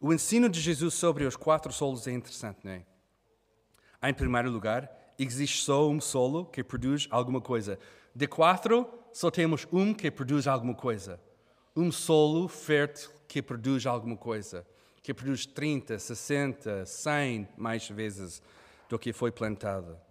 O 0.00 0.12
ensino 0.12 0.48
de 0.48 0.60
Jesus 0.60 0.94
sobre 0.94 1.24
os 1.24 1.36
quatro 1.36 1.72
solos 1.72 2.08
é 2.08 2.12
interessante, 2.12 2.58
não 2.64 2.72
é? 2.72 2.84
Em 4.02 4.12
primeiro 4.12 4.50
lugar, 4.50 4.90
existe 5.16 5.62
só 5.62 5.88
um 5.88 6.00
solo 6.00 6.46
que 6.46 6.64
produz 6.64 7.06
alguma 7.08 7.40
coisa. 7.40 7.78
De 8.12 8.26
quatro, 8.26 8.84
só 9.12 9.30
temos 9.30 9.64
um 9.70 9.94
que 9.94 10.10
produz 10.10 10.48
alguma 10.48 10.74
coisa. 10.74 11.20
Um 11.76 11.92
solo 11.92 12.48
fértil 12.48 13.10
que 13.28 13.40
produz 13.40 13.86
alguma 13.86 14.16
coisa, 14.16 14.66
que 15.00 15.14
produz 15.14 15.46
30, 15.46 16.00
60, 16.00 16.84
100 16.84 17.48
mais 17.56 17.88
vezes 17.88 18.42
do 18.88 18.98
que 18.98 19.12
foi 19.12 19.30
plantada. 19.30 20.02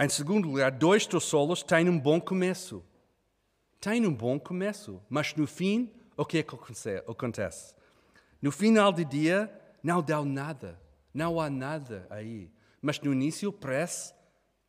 Em 0.00 0.08
segundo 0.08 0.48
lugar, 0.48 0.70
dois 0.70 1.06
solos 1.20 1.62
têm 1.62 1.86
um 1.90 2.00
bom 2.00 2.18
começo. 2.18 2.82
Têm 3.78 4.06
um 4.06 4.14
bom 4.14 4.40
começo, 4.40 5.02
mas 5.10 5.34
no 5.34 5.46
fim, 5.46 5.92
o 6.16 6.24
que, 6.24 6.38
é 6.38 6.42
que 6.42 6.54
acontece? 6.54 7.74
No 8.40 8.52
final 8.52 8.92
do 8.92 9.04
dia, 9.04 9.50
não 9.82 10.02
dá 10.02 10.22
nada, 10.24 10.80
não 11.12 11.40
há 11.40 11.48
nada 11.48 12.06
aí. 12.10 12.50
Mas 12.80 13.00
no 13.00 13.12
início 13.12 13.52
parece 13.52 14.12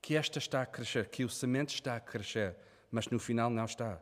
que 0.01 0.15
esta 0.15 0.39
está 0.39 0.61
a 0.61 0.65
crescer, 0.65 1.09
que 1.09 1.25
o 1.25 1.29
semente 1.29 1.73
está 1.73 1.95
a 1.95 1.99
crescer, 1.99 2.55
mas 2.91 3.07
no 3.07 3.19
final 3.19 3.49
não 3.49 3.65
está. 3.65 4.01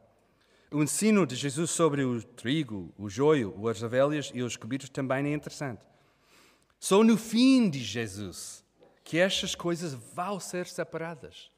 O 0.69 0.81
ensino 0.81 1.25
de 1.25 1.35
Jesus 1.35 1.71
sobre 1.71 2.03
o 2.03 2.21
trigo, 2.21 2.93
o 2.97 3.09
joio, 3.09 3.67
as 3.67 3.81
ovelhas 3.81 4.31
e 4.33 4.41
os 4.41 4.57
cabritos 4.57 4.89
também 4.89 5.25
é 5.27 5.33
interessante. 5.33 5.85
Só 6.79 7.03
no 7.03 7.17
fim 7.17 7.69
de 7.69 7.79
Jesus 7.79 8.63
que 9.03 9.17
estas 9.17 9.55
coisas 9.55 9.93
vão 9.93 10.39
ser 10.39 10.67
separadas. 10.67 11.51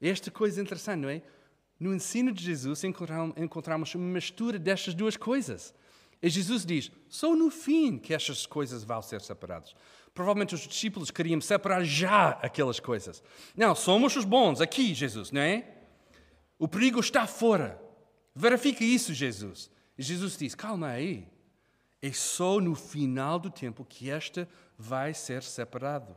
Esta 0.00 0.30
coisa 0.30 0.60
interessante, 0.60 1.00
não 1.00 1.08
é? 1.08 1.22
No 1.78 1.94
ensino 1.94 2.32
de 2.32 2.42
Jesus 2.42 2.82
encontramos 2.84 3.94
uma 3.94 4.12
mistura 4.12 4.58
destas 4.58 4.94
duas 4.94 5.16
coisas. 5.16 5.74
E 6.22 6.30
Jesus 6.30 6.64
diz: 6.64 6.90
só 7.08 7.34
no 7.36 7.50
fim 7.50 7.98
que 7.98 8.14
estas 8.14 8.46
coisas 8.46 8.82
vão 8.82 9.02
ser 9.02 9.20
separadas. 9.20 9.74
Provavelmente 10.14 10.54
os 10.54 10.66
discípulos 10.66 11.10
queriam 11.10 11.40
separar 11.40 11.84
já 11.84 12.30
aquelas 12.42 12.80
coisas. 12.80 13.22
Não, 13.54 13.74
somos 13.74 14.16
os 14.16 14.24
bons 14.24 14.62
aqui, 14.62 14.94
Jesus, 14.94 15.30
não 15.30 15.42
é? 15.42 15.68
O 16.58 16.66
perigo 16.66 17.00
está 17.00 17.26
fora. 17.26 17.78
Verifica 18.34 18.82
isso, 18.82 19.12
Jesus. 19.12 19.70
E 19.98 20.02
Jesus 20.02 20.38
diz: 20.38 20.54
calma 20.54 20.88
aí. 20.88 21.28
É 22.00 22.12
só 22.12 22.60
no 22.60 22.74
final 22.74 23.38
do 23.38 23.50
tempo 23.50 23.84
que 23.84 24.10
esta 24.10 24.48
vai 24.78 25.12
ser 25.12 25.42
separado. 25.42 26.16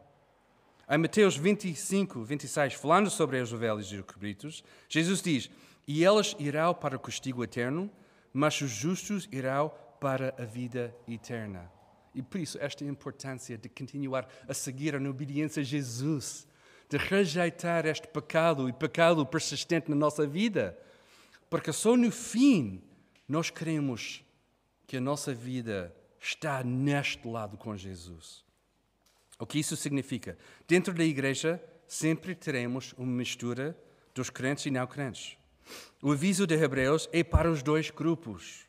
Em 0.91 0.97
Mateus 0.97 1.37
25, 1.37 2.23
26, 2.23 2.73
falando 2.73 3.11
sobre 3.11 3.37
as 3.37 3.53
ovelhas 3.53 3.85
e 3.91 3.97
os 3.97 4.05
cabritos, 4.05 4.63
Jesus 4.89 5.21
diz: 5.21 5.47
E 5.87 6.03
elas 6.03 6.35
irão 6.39 6.73
para 6.73 6.95
o 6.95 6.99
castigo 6.99 7.43
eterno, 7.43 7.91
mas 8.33 8.59
os 8.59 8.71
justos 8.71 9.29
irão 9.31 9.71
para 10.01 10.33
a 10.35 10.45
vida 10.45 10.95
eterna. 11.07 11.71
E 12.15 12.23
por 12.23 12.39
isso, 12.39 12.57
esta 12.59 12.83
importância 12.83 13.55
de 13.55 13.69
continuar 13.69 14.27
a 14.47 14.53
seguir 14.55 14.95
a 14.95 15.09
obediência 15.09 15.61
a 15.61 15.63
Jesus, 15.63 16.47
de 16.89 16.97
rejeitar 16.97 17.85
este 17.85 18.07
pecado 18.07 18.67
e 18.67 18.73
pecado 18.73 19.23
persistente 19.27 19.91
na 19.91 19.95
nossa 19.95 20.25
vida, 20.25 20.75
porque 21.51 21.71
só 21.71 21.95
no 21.95 22.09
fim 22.09 22.81
nós 23.27 23.51
queremos 23.51 24.23
que 24.87 24.97
a 24.97 25.01
nossa 25.01 25.35
vida 25.35 25.95
está 26.19 26.63
neste 26.63 27.27
lado 27.27 27.57
com 27.57 27.77
Jesus. 27.77 28.48
O 29.39 29.45
que 29.45 29.57
isso 29.57 29.77
significa? 29.77 30.37
Dentro 30.67 30.93
da 30.93 31.03
igreja 31.03 31.63
sempre 31.87 32.35
teremos 32.35 32.93
uma 32.97 33.07
mistura 33.07 33.75
dos 34.13 34.29
crentes 34.29 34.65
e 34.65 34.71
não 34.71 34.85
crentes. 34.85 35.37
O 36.03 36.11
aviso 36.11 36.45
de 36.45 36.55
Hebreus 36.55 37.07
é 37.13 37.23
para 37.23 37.49
os 37.49 37.63
dois 37.63 37.89
grupos. 37.89 38.67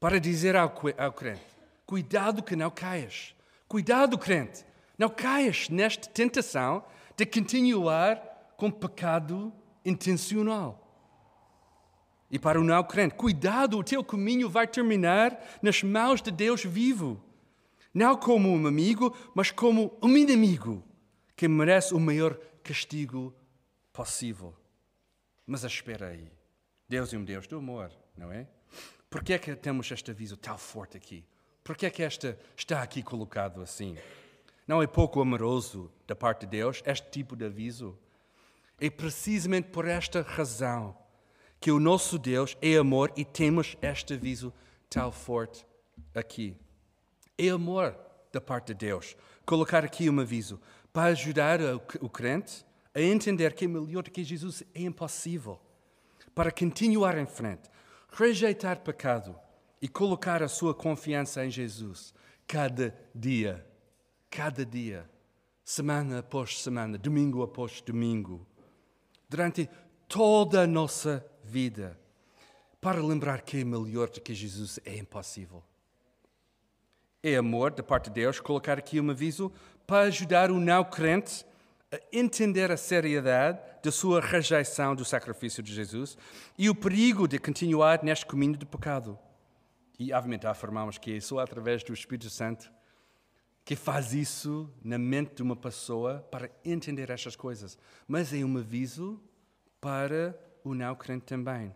Para 0.00 0.18
dizer 0.18 0.56
ao, 0.56 0.74
ao 0.98 1.12
crente: 1.12 1.44
cuidado 1.84 2.42
que 2.42 2.56
não 2.56 2.70
caias. 2.70 3.34
Cuidado, 3.68 4.18
crente, 4.18 4.64
não 4.98 5.08
caias 5.08 5.68
nesta 5.68 6.08
tentação 6.08 6.84
de 7.16 7.24
continuar 7.24 8.54
com 8.56 8.70
pecado 8.70 9.52
intencional. 9.84 10.78
E 12.30 12.38
para 12.38 12.60
o 12.60 12.64
não 12.64 12.82
crente, 12.82 13.14
cuidado, 13.14 13.78
o 13.78 13.84
teu 13.84 14.02
caminho 14.02 14.48
vai 14.48 14.66
terminar 14.66 15.38
nas 15.60 15.82
mãos 15.82 16.22
de 16.22 16.30
Deus 16.30 16.64
vivo. 16.64 17.22
Não 17.92 18.16
como 18.16 18.50
um 18.50 18.66
amigo, 18.66 19.14
mas 19.34 19.50
como 19.50 19.98
um 20.02 20.16
inimigo 20.16 20.82
que 21.36 21.46
merece 21.46 21.92
o 21.94 22.00
maior 22.00 22.38
castigo 22.62 23.34
possível. 23.92 24.54
Mas 25.46 25.64
espera 25.64 26.08
aí. 26.08 26.30
Deus 26.88 27.12
é 27.12 27.18
um 27.18 27.24
Deus 27.24 27.46
do 27.46 27.58
amor, 27.58 27.90
não 28.16 28.30
é? 28.32 28.46
Por 29.10 29.22
que 29.22 29.34
é 29.34 29.38
que 29.38 29.54
temos 29.54 29.90
este 29.90 30.10
aviso 30.10 30.36
tão 30.36 30.56
forte 30.56 30.96
aqui? 30.96 31.24
Por 31.62 31.76
que 31.76 31.86
é 31.86 31.90
que 31.90 32.02
esta 32.02 32.38
está 32.56 32.82
aqui 32.82 33.02
colocado 33.02 33.60
assim? 33.60 33.96
Não 34.66 34.82
é 34.82 34.86
pouco 34.86 35.20
amoroso 35.20 35.92
da 36.06 36.16
parte 36.16 36.40
de 36.40 36.46
Deus 36.46 36.82
este 36.86 37.10
tipo 37.10 37.36
de 37.36 37.44
aviso? 37.44 37.98
É 38.80 38.88
precisamente 38.88 39.68
por 39.68 39.86
esta 39.86 40.22
razão 40.22 40.96
que 41.60 41.70
o 41.70 41.78
nosso 41.78 42.18
Deus 42.18 42.56
é 42.60 42.76
amor 42.76 43.12
e 43.16 43.24
temos 43.24 43.76
este 43.80 44.14
aviso 44.14 44.52
tão 44.88 45.12
forte 45.12 45.64
aqui. 46.14 46.56
É 47.44 47.48
amor 47.48 47.96
da 48.32 48.40
parte 48.40 48.68
de 48.68 48.86
Deus. 48.86 49.16
Colocar 49.44 49.84
aqui 49.84 50.08
um 50.08 50.20
aviso. 50.20 50.60
Para 50.92 51.10
ajudar 51.10 51.58
o 52.00 52.08
crente 52.08 52.64
a 52.94 53.00
entender 53.00 53.52
que 53.54 53.66
melhor 53.66 54.04
do 54.04 54.12
que 54.12 54.22
Jesus 54.22 54.62
é 54.72 54.82
impossível, 54.82 55.58
para 56.34 56.52
continuar 56.52 57.18
em 57.18 57.26
frente, 57.26 57.68
rejeitar 58.10 58.80
pecado 58.80 59.34
e 59.80 59.88
colocar 59.88 60.40
a 60.40 60.48
sua 60.48 60.72
confiança 60.72 61.44
em 61.44 61.50
Jesus 61.50 62.14
cada 62.46 62.94
dia, 63.14 63.66
cada 64.30 64.64
dia, 64.64 65.10
semana 65.64 66.20
após 66.20 66.62
semana, 66.62 66.96
domingo 66.96 67.42
após 67.42 67.80
domingo, 67.80 68.46
durante 69.28 69.68
toda 70.06 70.62
a 70.62 70.66
nossa 70.66 71.26
vida. 71.42 71.98
Para 72.80 73.02
lembrar 73.02 73.42
que 73.42 73.58
é 73.58 73.64
melhor 73.64 74.10
do 74.10 74.20
que 74.20 74.32
Jesus 74.32 74.78
é 74.84 74.96
impossível. 74.96 75.62
É 77.24 77.36
amor 77.36 77.70
da 77.70 77.84
parte 77.84 78.06
de 78.06 78.14
Deus 78.14 78.40
colocar 78.40 78.78
aqui 78.78 79.00
um 79.00 79.08
aviso 79.08 79.52
para 79.86 80.08
ajudar 80.08 80.50
o 80.50 80.58
não 80.58 80.84
crente 80.84 81.46
a 81.92 82.00
entender 82.12 82.72
a 82.72 82.76
seriedade 82.76 83.60
da 83.80 83.92
sua 83.92 84.20
rejeição 84.20 84.92
do 84.96 85.04
sacrifício 85.04 85.62
de 85.62 85.72
Jesus 85.72 86.18
e 86.58 86.68
o 86.68 86.74
perigo 86.74 87.28
de 87.28 87.38
continuar 87.38 88.02
neste 88.02 88.26
caminho 88.26 88.56
de 88.56 88.66
pecado. 88.66 89.16
E, 90.00 90.12
obviamente, 90.12 90.48
afirmamos 90.48 90.98
que 90.98 91.16
é 91.16 91.20
só 91.20 91.38
através 91.38 91.84
do 91.84 91.92
Espírito 91.92 92.28
Santo 92.28 92.72
que 93.64 93.76
faz 93.76 94.12
isso 94.12 94.68
na 94.82 94.98
mente 94.98 95.36
de 95.36 95.42
uma 95.42 95.54
pessoa 95.54 96.26
para 96.28 96.50
entender 96.64 97.08
estas 97.08 97.36
coisas. 97.36 97.78
Mas 98.08 98.32
é 98.32 98.38
um 98.38 98.58
aviso 98.58 99.22
para 99.80 100.36
o 100.64 100.74
não 100.74 100.92
crente 100.96 101.26
também. 101.26 101.72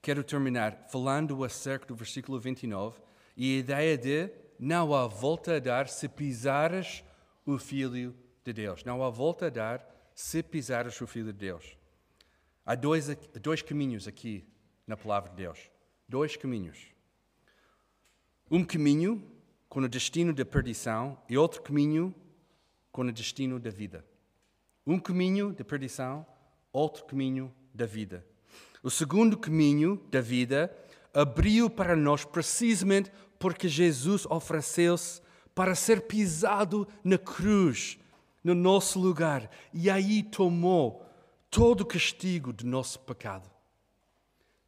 Quero 0.00 0.24
terminar 0.24 0.86
falando 0.90 1.44
acerca 1.44 1.84
do 1.84 1.94
versículo 1.94 2.40
29 2.40 3.05
e 3.36 3.56
a 3.56 3.58
ideia 3.58 3.98
de 3.98 4.30
não 4.58 4.94
há 4.94 5.06
volta 5.06 5.56
a 5.56 5.58
dar 5.58 5.88
se 5.88 6.08
pisares 6.08 7.04
o 7.44 7.58
Filho 7.58 8.16
de 8.44 8.52
Deus. 8.52 8.82
Não 8.84 9.02
há 9.04 9.10
volta 9.10 9.46
a 9.46 9.50
dar 9.50 9.86
se 10.14 10.42
pisares 10.42 11.00
o 11.00 11.06
Filho 11.06 11.32
de 11.32 11.38
Deus. 11.38 11.76
Há 12.64 12.74
dois, 12.74 13.08
dois 13.40 13.60
caminhos 13.60 14.08
aqui 14.08 14.44
na 14.86 14.96
palavra 14.96 15.30
de 15.30 15.36
Deus. 15.36 15.70
Dois 16.08 16.36
caminhos. 16.36 16.78
Um 18.50 18.64
caminho 18.64 19.22
com 19.68 19.80
o 19.80 19.88
destino 19.88 20.32
da 20.32 20.44
perdição 20.44 21.20
e 21.28 21.36
outro 21.36 21.60
caminho 21.60 22.14
com 22.90 23.02
o 23.02 23.12
destino 23.12 23.60
da 23.60 23.70
vida. 23.70 24.04
Um 24.86 24.98
caminho 24.98 25.52
de 25.52 25.62
perdição 25.62 26.24
outro 26.72 27.04
caminho 27.04 27.52
da 27.74 27.86
vida. 27.86 28.24
O 28.82 28.90
segundo 28.90 29.36
caminho 29.36 29.96
da 30.10 30.20
vida 30.20 30.74
abriu 31.12 31.70
para 31.70 31.96
nós 31.96 32.24
precisamente 32.24 33.10
porque 33.38 33.68
Jesus 33.68 34.26
ofereceu-se 34.26 35.20
para 35.54 35.74
ser 35.74 36.02
pisado 36.02 36.86
na 37.02 37.16
cruz, 37.16 37.98
no 38.44 38.54
nosso 38.54 38.98
lugar, 38.98 39.50
e 39.72 39.90
aí 39.90 40.22
tomou 40.22 41.04
todo 41.50 41.80
o 41.80 41.86
castigo 41.86 42.52
do 42.52 42.66
nosso 42.66 43.00
pecado. 43.00 43.50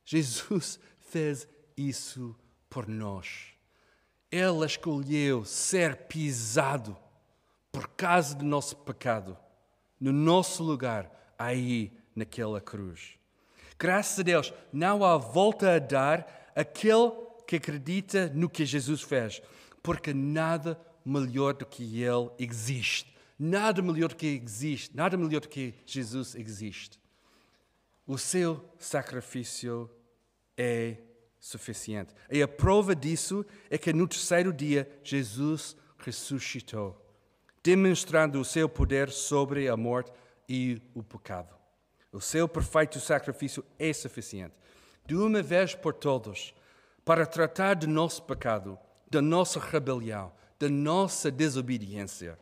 Jesus 0.04 0.80
fez 0.98 1.46
isso 1.76 2.34
por 2.70 2.88
nós. 2.88 3.48
Ele 4.30 4.64
escolheu 4.64 5.44
ser 5.44 5.96
pisado 6.06 6.96
por 7.70 7.88
causa 7.88 8.34
do 8.34 8.44
nosso 8.44 8.76
pecado, 8.76 9.36
no 10.00 10.12
nosso 10.12 10.62
lugar, 10.62 11.34
aí 11.38 11.92
naquela 12.16 12.60
cruz. 12.60 13.18
Graças 13.78 14.18
a 14.18 14.22
Deus, 14.22 14.52
não 14.72 15.04
há 15.04 15.16
volta 15.16 15.76
a 15.76 15.78
dar 15.78 16.50
aquele 16.56 17.27
que 17.48 17.56
acredita 17.56 18.28
no 18.34 18.46
que 18.46 18.66
Jesus 18.66 19.00
fez, 19.00 19.40
porque 19.82 20.12
nada 20.12 20.78
melhor 21.02 21.54
do 21.54 21.64
que 21.64 22.02
Ele 22.04 22.30
existe. 22.38 23.16
Nada 23.38 23.80
melhor 23.80 24.10
do 24.10 24.16
que 24.16 24.26
existe, 24.26 24.94
nada 24.94 25.16
melhor 25.16 25.40
do 25.40 25.48
que 25.48 25.74
Jesus 25.86 26.34
existe. 26.34 27.00
O 28.06 28.18
seu 28.18 28.62
sacrifício 28.78 29.88
é 30.58 30.98
suficiente. 31.40 32.12
E 32.30 32.42
a 32.42 32.48
prova 32.48 32.94
disso 32.94 33.46
é 33.70 33.78
que 33.78 33.94
no 33.94 34.06
terceiro 34.06 34.52
dia 34.52 34.86
Jesus 35.02 35.74
ressuscitou, 35.96 37.02
demonstrando 37.62 38.38
o 38.38 38.44
seu 38.44 38.68
poder 38.68 39.08
sobre 39.08 39.68
a 39.68 39.76
morte 39.76 40.12
e 40.46 40.82
o 40.94 41.02
pecado. 41.02 41.54
O 42.12 42.20
seu 42.20 42.46
perfeito 42.46 43.00
sacrifício 43.00 43.64
é 43.78 43.90
suficiente, 43.90 44.54
de 45.06 45.14
uma 45.14 45.40
vez 45.40 45.74
por 45.74 45.94
todos, 45.94 46.52
para 47.08 47.24
tratar 47.24 47.74
do 47.74 47.86
nosso 47.86 48.22
pecado, 48.24 48.78
da 49.10 49.22
nossa 49.22 49.58
rebelião, 49.58 50.30
da 50.58 50.68
nossa 50.68 51.30
desobediência. 51.30 52.38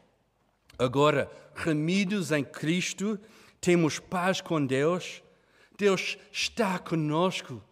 Agora, 0.77 1.31
remidos 1.55 2.33
em 2.33 2.43
Cristo, 2.43 3.17
temos 3.61 4.01
paz 4.01 4.41
com 4.41 4.67
Deus. 4.67 5.23
Deus 5.79 6.19
está 6.33 6.81
conosco 6.81 7.63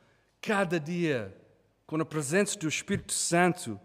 cada 0.41 0.79
dia, 0.79 1.37
com 1.85 2.01
a 2.01 2.05
presença 2.05 2.57
do 2.57 2.69
Espírito 2.69 3.13
Santo. 3.13 3.81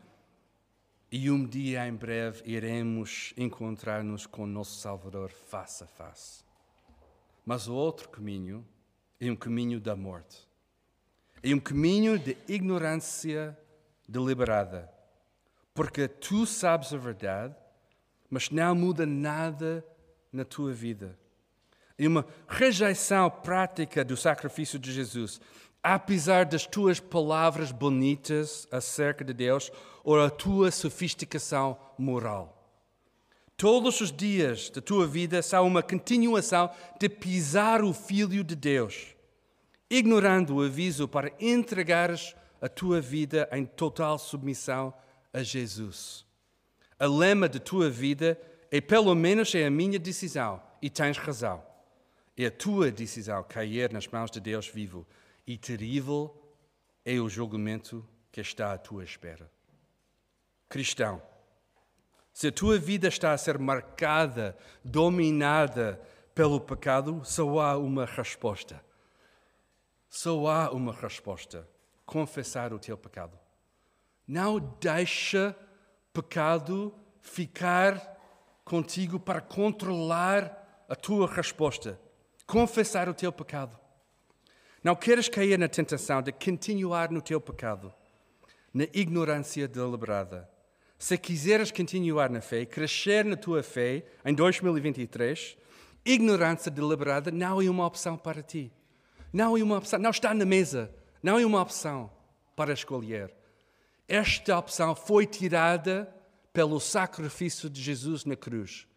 E 1.11 1.31
um 1.31 1.47
dia 1.47 1.87
em 1.87 1.95
breve 1.95 2.43
iremos 2.45 3.33
encontrar-nos 3.35 4.27
com 4.27 4.43
o 4.43 4.47
nosso 4.47 4.79
Salvador 4.79 5.31
face 5.31 5.83
a 5.83 5.87
face. 5.87 6.43
Mas 7.43 7.67
o 7.67 7.73
outro 7.73 8.07
caminho 8.07 8.63
é 9.19 9.31
um 9.31 9.35
caminho 9.35 9.79
da 9.79 9.95
morte. 9.95 10.48
É 11.41 11.53
um 11.53 11.59
caminho 11.59 12.19
de 12.19 12.37
ignorância 12.47 13.57
deliberada. 14.07 14.89
Porque 15.73 16.07
tu 16.07 16.45
sabes 16.45 16.93
a 16.93 16.97
verdade, 16.97 17.55
mas 18.29 18.49
não 18.49 18.75
muda 18.75 19.05
nada 19.05 19.85
na 20.31 20.43
tua 20.43 20.73
vida. 20.73 21.17
É 21.97 22.07
uma 22.07 22.25
rejeição 22.47 23.29
prática 23.29 24.03
do 24.03 24.15
sacrifício 24.15 24.79
de 24.79 24.91
Jesus, 24.91 25.39
apesar 25.81 26.45
das 26.45 26.65
tuas 26.65 26.99
palavras 26.99 27.71
bonitas 27.71 28.67
acerca 28.71 29.23
de 29.23 29.33
Deus 29.33 29.71
ou 30.03 30.21
a 30.21 30.29
tua 30.29 30.71
sofisticação 30.71 31.77
moral. 31.97 32.55
Todos 33.55 33.99
os 33.99 34.11
dias 34.11 34.69
da 34.69 34.81
tua 34.81 35.05
vida 35.05 35.41
são 35.41 35.67
uma 35.67 35.83
continuação 35.83 36.69
de 36.97 37.09
pisar 37.09 37.83
o 37.83 37.93
Filho 37.93 38.43
de 38.43 38.55
Deus, 38.55 39.15
ignorando 39.89 40.55
o 40.55 40.63
aviso 40.63 41.07
para 41.07 41.31
entregares 41.39 42.35
a 42.61 42.69
tua 42.69 43.01
vida 43.01 43.49
em 43.51 43.65
total 43.65 44.19
submissão 44.19 44.93
a 45.33 45.41
Jesus. 45.41 46.25
A 46.99 47.05
lema 47.05 47.47
da 47.47 47.59
tua 47.59 47.89
vida 47.89 48.39
é 48.69 48.79
pelo 48.81 49.15
menos 49.15 49.55
é 49.55 49.65
a 49.65 49.71
minha 49.71 49.97
decisão, 49.97 50.61
e 50.81 50.89
tens 50.89 51.17
razão. 51.17 51.63
É 52.37 52.45
a 52.45 52.51
tua 52.51 52.91
decisão 52.91 53.43
cair 53.43 53.91
nas 53.91 54.07
mãos 54.07 54.29
de 54.31 54.39
Deus 54.39 54.67
vivo, 54.67 55.07
e 55.45 55.57
terrível 55.57 56.35
é 57.03 57.19
o 57.19 57.29
julgamento 57.29 58.05
que 58.31 58.41
está 58.41 58.73
à 58.73 58.77
tua 58.77 59.03
espera. 59.03 59.49
Cristão, 60.69 61.21
se 62.31 62.47
a 62.47 62.51
tua 62.51 62.77
vida 62.77 63.07
está 63.07 63.33
a 63.33 63.37
ser 63.37 63.57
marcada, 63.57 64.55
dominada 64.83 65.99
pelo 66.35 66.61
pecado, 66.61 67.21
só 67.25 67.59
há 67.59 67.77
uma 67.77 68.05
resposta. 68.05 68.81
Só 70.09 70.47
há 70.47 70.71
uma 70.71 70.91
resposta: 70.91 71.67
confessar 72.05 72.73
o 72.73 72.79
teu 72.79 72.97
pecado. 72.97 73.37
Não 74.27 74.59
deixa 74.79 75.55
pecado 76.11 76.93
ficar 77.21 78.17
contigo 78.65 79.19
para 79.19 79.41
controlar 79.41 80.85
a 80.89 80.95
tua 80.95 81.27
resposta. 81.27 81.99
Confessar 82.45 83.07
o 83.07 83.13
teu 83.13 83.31
pecado. 83.31 83.77
Não 84.83 84.95
queres 84.95 85.29
cair 85.29 85.57
na 85.59 85.67
tentação 85.67 86.21
de 86.21 86.31
continuar 86.31 87.11
no 87.11 87.21
teu 87.21 87.39
pecado, 87.39 87.93
na 88.73 88.85
ignorância 88.93 89.67
deliberada. 89.67 90.49
Se 90.97 91.17
quiseres 91.17 91.71
continuar 91.71 92.29
na 92.29 92.41
fé, 92.41 92.65
crescer 92.65 93.23
na 93.23 93.35
tua 93.35 93.61
fé 93.61 94.05
em 94.25 94.33
2023, 94.33 95.57
ignorância 96.05 96.71
deliberada 96.71 97.29
não 97.29 97.61
é 97.61 97.69
uma 97.69 97.85
opção 97.85 98.17
para 98.17 98.41
ti. 98.41 98.71
Não 99.31 99.57
é 99.57 99.63
uma 99.63 99.77
opção, 99.77 99.99
não 99.99 100.09
está 100.09 100.33
na 100.33 100.45
mesa, 100.45 100.93
não 101.21 101.37
é 101.37 101.45
uma 101.45 101.61
opção 101.61 102.11
para 102.55 102.73
escolher. 102.73 103.33
Esta 104.07 104.57
opção 104.57 104.95
foi 104.95 105.25
tirada 105.25 106.13
pelo 106.51 106.79
sacrifício 106.79 107.69
de 107.69 107.81
Jesus 107.81 108.25
na 108.25 108.35
cruz. 108.35 108.87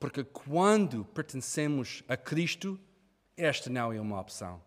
Porque 0.00 0.24
quando 0.24 1.04
pertencemos 1.04 2.02
a 2.08 2.16
Cristo, 2.16 2.80
esta 3.36 3.70
não 3.70 3.92
é 3.92 4.00
uma 4.00 4.18
opção. 4.18 4.60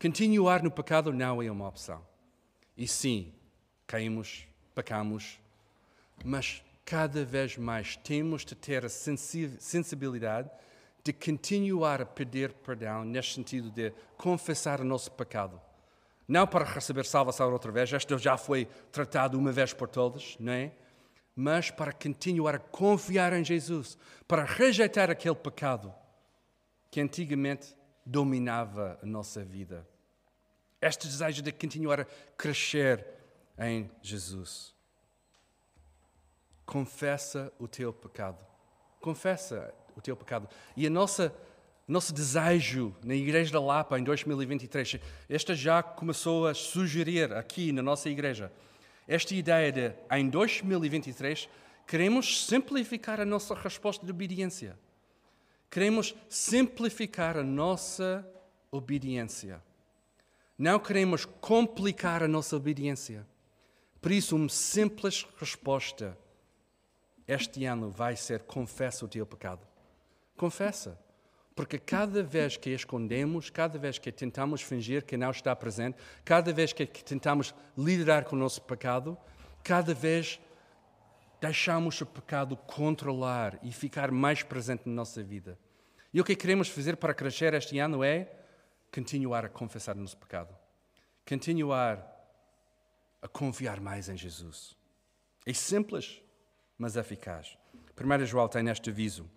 Continuar 0.00 0.62
no 0.62 0.70
pecado 0.70 1.12
não 1.12 1.42
é 1.42 1.50
uma 1.50 1.68
opção. 1.68 2.04
E 2.76 2.86
sim, 2.88 3.32
caímos, 3.86 4.46
pecamos, 4.74 5.38
mas 6.24 6.62
cada 6.84 7.24
vez 7.24 7.56
mais 7.56 7.96
temos 7.96 8.44
de 8.44 8.54
ter 8.54 8.84
a 8.84 8.88
sensibilidade 8.88 10.50
de 11.06 11.12
continuar 11.12 12.02
a 12.02 12.06
pedir 12.06 12.52
perdão, 12.52 13.04
neste 13.04 13.34
sentido 13.34 13.70
de 13.70 13.92
confessar 14.16 14.80
o 14.80 14.84
nosso 14.84 15.10
pecado 15.12 15.60
não 16.28 16.46
para 16.46 16.64
receber 16.64 17.04
salvação 17.04 17.52
outra 17.52 17.70
vez, 17.70 17.92
esta 17.92 18.18
já 18.18 18.36
foi 18.36 18.66
tratado 18.90 19.38
uma 19.38 19.52
vez 19.52 19.72
por 19.72 19.88
todas, 19.88 20.36
não 20.40 20.52
é? 20.52 20.72
Mas 21.34 21.70
para 21.70 21.92
continuar 21.92 22.54
a 22.56 22.58
confiar 22.58 23.32
em 23.32 23.44
Jesus, 23.44 23.96
para 24.26 24.44
rejeitar 24.44 25.10
aquele 25.10 25.34
pecado 25.34 25.94
que 26.90 27.00
antigamente 27.00 27.76
dominava 28.04 28.98
a 29.02 29.06
nossa 29.06 29.44
vida. 29.44 29.86
Este 30.80 31.06
desejo 31.06 31.42
de 31.42 31.52
continuar 31.52 32.00
a 32.00 32.06
crescer 32.36 33.06
em 33.58 33.90
Jesus. 34.02 34.74
Confessa 36.64 37.52
o 37.58 37.68
teu 37.68 37.92
pecado. 37.92 38.44
Confessa 39.00 39.72
o 39.96 40.00
teu 40.00 40.16
pecado. 40.16 40.48
E 40.76 40.86
a 40.86 40.90
nossa 40.90 41.34
nosso 41.88 42.12
desejo 42.12 42.94
na 43.04 43.14
Igreja 43.14 43.52
da 43.52 43.60
Lapa 43.60 43.96
em 43.96 44.02
2023, 44.02 44.98
esta 45.28 45.54
já 45.54 45.84
começou 45.84 46.46
a 46.46 46.52
sugerir 46.52 47.32
aqui 47.32 47.70
na 47.70 47.80
nossa 47.80 48.10
igreja, 48.10 48.50
esta 49.06 49.32
ideia 49.34 49.70
de, 49.70 49.92
em 50.10 50.28
2023, 50.28 51.48
queremos 51.86 52.44
simplificar 52.44 53.20
a 53.20 53.24
nossa 53.24 53.54
resposta 53.54 54.04
de 54.04 54.10
obediência. 54.10 54.76
Queremos 55.70 56.12
simplificar 56.28 57.36
a 57.36 57.44
nossa 57.44 58.28
obediência. 58.68 59.62
Não 60.58 60.80
queremos 60.80 61.24
complicar 61.24 62.20
a 62.22 62.28
nossa 62.28 62.56
obediência. 62.56 63.24
Por 64.00 64.10
isso, 64.10 64.34
uma 64.34 64.48
simples 64.48 65.24
resposta 65.38 66.18
este 67.28 67.64
ano 67.64 67.90
vai 67.90 68.16
ser: 68.16 68.42
confessa 68.42 69.04
o 69.04 69.08
teu 69.08 69.26
pecado. 69.26 69.66
Confessa. 70.36 70.98
Porque 71.54 71.78
cada 71.78 72.22
vez 72.22 72.58
que 72.58 72.70
escondemos, 72.70 73.48
cada 73.48 73.78
vez 73.78 73.98
que 73.98 74.12
tentamos 74.12 74.60
fingir 74.60 75.04
que 75.04 75.16
não 75.16 75.30
está 75.30 75.56
presente, 75.56 75.96
cada 76.22 76.52
vez 76.52 76.72
que 76.72 76.86
tentamos 76.86 77.54
liderar 77.76 78.24
com 78.24 78.36
o 78.36 78.38
nosso 78.38 78.60
pecado, 78.60 79.16
cada 79.64 79.94
vez 79.94 80.38
deixamos 81.40 81.98
o 82.02 82.06
pecado 82.06 82.56
controlar 82.56 83.58
e 83.62 83.72
ficar 83.72 84.10
mais 84.10 84.42
presente 84.42 84.82
na 84.86 84.94
nossa 84.94 85.22
vida. 85.22 85.58
E 86.12 86.20
o 86.20 86.24
que 86.24 86.36
queremos 86.36 86.68
fazer 86.68 86.96
para 86.96 87.14
crescer 87.14 87.54
este 87.54 87.78
ano 87.78 88.04
é 88.04 88.30
continuar 88.92 89.46
a 89.46 89.48
confessar 89.48 89.96
o 89.96 90.00
nosso 90.00 90.16
pecado, 90.18 90.54
continuar 91.26 92.06
a 93.22 93.28
confiar 93.28 93.80
mais 93.80 94.10
em 94.10 94.16
Jesus. 94.16 94.76
É 95.46 95.54
simples, 95.54 96.22
mas 96.76 96.96
eficaz. 96.96 97.56
1 97.98 98.26
João 98.26 98.46
tem 98.46 98.68
este 98.68 98.90
aviso. 98.90 99.30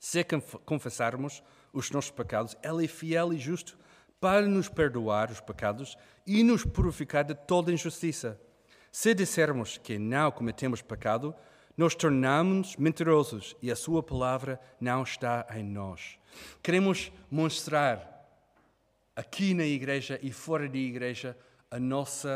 Se 0.00 0.24
confessarmos 0.64 1.42
os 1.74 1.90
nossos 1.90 2.10
pecados, 2.10 2.56
Ele 2.62 2.86
é 2.86 2.88
fiel 2.88 3.34
e 3.34 3.38
justo 3.38 3.78
para 4.18 4.46
nos 4.46 4.66
perdoar 4.66 5.30
os 5.30 5.40
pecados 5.40 5.96
e 6.26 6.42
nos 6.42 6.64
purificar 6.64 7.22
de 7.22 7.34
toda 7.34 7.70
injustiça. 7.70 8.40
Se 8.90 9.14
dissermos 9.14 9.76
que 9.76 9.98
não 9.98 10.32
cometemos 10.32 10.80
pecado, 10.80 11.34
nós 11.76 11.94
tornamos-nos 11.94 12.76
mentirosos 12.76 13.54
e 13.60 13.70
a 13.70 13.76
Sua 13.76 14.02
palavra 14.02 14.58
não 14.80 15.02
está 15.02 15.46
em 15.54 15.62
nós. 15.62 16.18
Queremos 16.62 17.12
mostrar 17.30 18.26
aqui 19.14 19.52
na 19.52 19.64
igreja 19.64 20.18
e 20.22 20.32
fora 20.32 20.66
da 20.66 20.78
igreja 20.78 21.36
a 21.70 21.78
nosso 21.78 22.26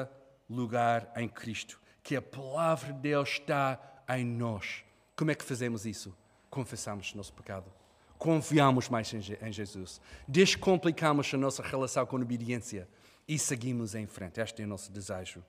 lugar 0.51 1.11
em 1.17 1.29
Cristo, 1.29 1.81
que 2.03 2.15
a 2.15 2.23
palavra 2.23 2.93
de 2.93 3.01
Deus 3.01 3.31
está 3.31 3.81
em 4.11 4.25
nós. 4.25 4.85
Como 5.17 5.31
é 5.31 5.35
que 5.35 5.45
fazemos 5.45 5.87
isso? 5.87 6.15
Confessamos 6.55 7.13
o 7.13 7.17
nosso 7.17 7.33
pecado. 7.33 7.71
Confiamos 8.17 8.89
mais 8.89 9.13
em 9.13 9.53
Jesus. 9.53 10.01
Descomplicamos 10.29 11.35
a 11.35 11.37
nossa 11.37 11.63
relação 11.65 12.07
com 12.07 12.17
obediência 12.17 12.89
e 13.27 13.37
seguimos 13.39 13.97
em 13.97 14.07
frente. 14.07 14.41
Este 14.41 14.63
é 14.63 14.65
o 14.65 14.69
nosso 14.69 14.93
desejo. 14.93 15.45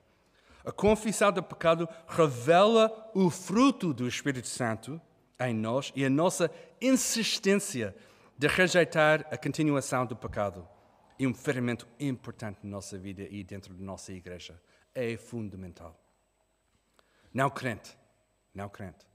A 0.64 0.72
confissão 0.72 1.30
do 1.30 1.44
pecado 1.44 1.88
revela 2.08 3.10
o 3.14 3.30
fruto 3.30 3.94
do 3.94 4.08
Espírito 4.08 4.48
Santo 4.48 5.00
em 5.38 5.54
nós 5.54 5.92
e 5.94 6.04
a 6.04 6.10
nossa 6.10 6.50
insistência 6.80 7.94
de 8.36 8.48
rejeitar 8.48 9.24
a 9.30 9.36
continuação 9.36 10.04
do 10.04 10.16
pecado. 10.16 10.66
É 11.20 11.26
um 11.26 11.32
ferramenta 11.32 11.86
importante 12.00 12.58
na 12.64 12.70
nossa 12.70 12.98
vida 12.98 13.22
e 13.30 13.44
dentro 13.44 13.72
da 13.72 13.84
nossa 13.84 14.12
igreja. 14.12 14.60
É 14.92 15.16
fundamental. 15.16 15.96
Não 17.32 17.48
crente, 17.48 17.96
não 18.52 18.68
crente. 18.68 19.06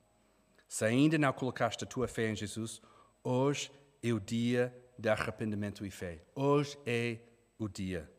Se 0.71 0.86
ainda 0.86 1.17
não 1.17 1.34
colocaste 1.34 1.84
a 1.84 1.88
tua 1.88 2.07
fé 2.07 2.29
em 2.29 2.36
Jesus, 2.36 2.81
hoje 3.21 3.69
é 4.01 4.13
o 4.13 4.21
dia 4.21 4.73
de 4.97 5.10
arrependimento 5.10 5.86
e 5.86 5.91
fé. 5.91 6.23
Hoje 6.34 6.77
é 6.86 7.17
o 7.60 7.67
dia. 7.67 8.10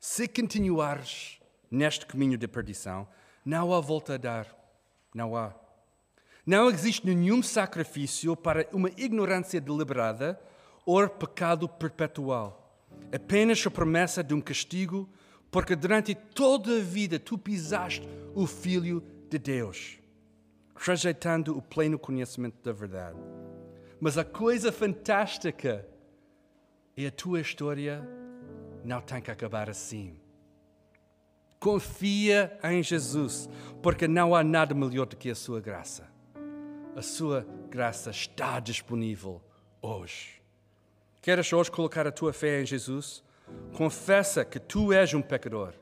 Se 0.00 0.26
continuares 0.26 1.40
neste 1.70 2.04
caminho 2.04 2.36
de 2.36 2.48
perdição, 2.48 3.06
não 3.44 3.72
há 3.72 3.78
volta 3.78 4.14
a 4.14 4.16
dar. 4.16 4.48
Não 5.14 5.36
há. 5.36 5.54
Não 6.44 6.68
existe 6.68 7.06
nenhum 7.06 7.44
sacrifício 7.44 8.36
para 8.36 8.66
uma 8.72 8.90
ignorância 8.96 9.60
deliberada 9.60 10.36
ou 10.84 11.08
pecado 11.08 11.68
perpetual. 11.68 12.76
Apenas 13.14 13.64
a 13.64 13.70
promessa 13.70 14.24
de 14.24 14.34
um 14.34 14.40
castigo, 14.40 15.08
porque 15.48 15.76
durante 15.76 16.12
toda 16.12 16.76
a 16.76 16.82
vida 16.82 17.20
tu 17.20 17.38
pisaste 17.38 18.02
o 18.34 18.48
Filho 18.48 19.00
de 19.30 19.38
Deus 19.38 19.97
rejeitando 20.78 21.56
o 21.56 21.62
pleno 21.62 21.98
conhecimento 21.98 22.62
da 22.62 22.72
verdade. 22.72 23.18
Mas 24.00 24.16
a 24.16 24.24
coisa 24.24 24.70
fantástica 24.70 25.86
é 26.96 27.06
a 27.06 27.10
tua 27.10 27.40
história 27.40 28.06
não 28.84 29.00
tem 29.00 29.20
que 29.20 29.30
acabar 29.30 29.68
assim. 29.68 30.20
Confia 31.58 32.56
em 32.62 32.82
Jesus, 32.82 33.48
porque 33.82 34.06
não 34.06 34.34
há 34.34 34.44
nada 34.44 34.74
melhor 34.74 35.06
do 35.06 35.16
que 35.16 35.30
a 35.30 35.34
sua 35.34 35.60
graça. 35.60 36.08
A 36.94 37.02
sua 37.02 37.46
graça 37.68 38.10
está 38.10 38.60
disponível 38.60 39.42
hoje. 39.82 40.40
Queres 41.20 41.52
hoje 41.52 41.70
colocar 41.70 42.06
a 42.06 42.12
tua 42.12 42.32
fé 42.32 42.62
em 42.62 42.66
Jesus? 42.66 43.24
Confessa 43.76 44.44
que 44.44 44.60
tu 44.60 44.92
és 44.92 45.12
um 45.12 45.22
pecador. 45.22 45.74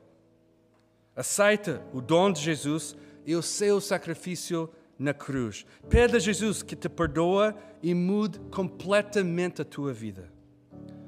Aceita 1.15 1.83
o 1.93 2.01
dom 2.01 2.31
de 2.31 2.41
Jesus 2.41 2.95
e 3.25 3.35
o 3.35 3.41
seu 3.43 3.79
sacrifício 3.79 4.69
na 4.97 5.13
cruz. 5.13 5.65
Pede 5.89 6.15
a 6.15 6.19
Jesus 6.19 6.63
que 6.63 6.75
te 6.75 6.89
perdoa 6.89 7.55
e 7.81 7.93
mude 7.93 8.39
completamente 8.51 9.61
a 9.61 9.65
tua 9.65 9.93
vida. 9.93 10.31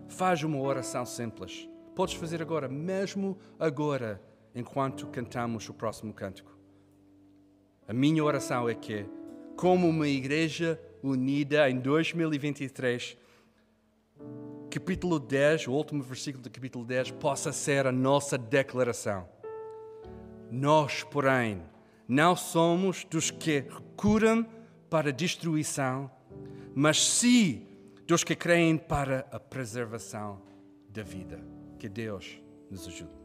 Faz 0.08 0.44
uma 0.44 0.60
oração 0.60 1.06
simples. 1.06 1.70
Podes 1.96 2.16
fazer 2.16 2.42
agora, 2.42 2.68
mesmo 2.68 3.38
agora, 3.60 4.22
enquanto 4.56 5.08
cantamos 5.08 5.68
o 5.70 5.74
próximo 5.74 6.14
cântico. 6.14 6.58
A 7.88 7.94
minha 7.94 8.24
oração 8.24 8.70
é 8.70 8.76
que 8.76 9.06
como 9.56 9.90
uma 9.90 10.08
igreja 10.08 10.80
unida 11.04 11.70
em 11.70 11.80
2023, 11.80 13.18
capítulo 14.70 15.20
10, 15.20 15.68
o 15.68 15.74
último 15.74 16.02
versículo 16.02 16.44
do 16.44 16.50
capítulo 16.50 16.86
10, 16.86 17.12
possa 17.12 17.52
ser 17.52 17.86
a 17.88 17.92
nossa 17.92 18.38
declaração. 18.38 19.28
Nós, 20.52 21.04
porém, 21.04 21.62
não 22.10 22.36
somos 22.36 23.06
dos 23.06 23.30
que 23.30 23.60
recuram 23.60 24.44
para 24.90 25.10
a 25.10 25.14
destruição, 25.14 26.10
mas 26.74 27.00
sim 27.06 27.68
dos 28.08 28.24
que 28.24 28.36
creem 28.36 28.76
para 28.76 29.28
a 29.32 29.40
preservação 29.40 30.42
da 30.90 31.04
vida. 31.04 31.40
Que 31.78 31.88
Deus 31.88 32.42
nos 32.72 32.88
ajude. 32.88 33.19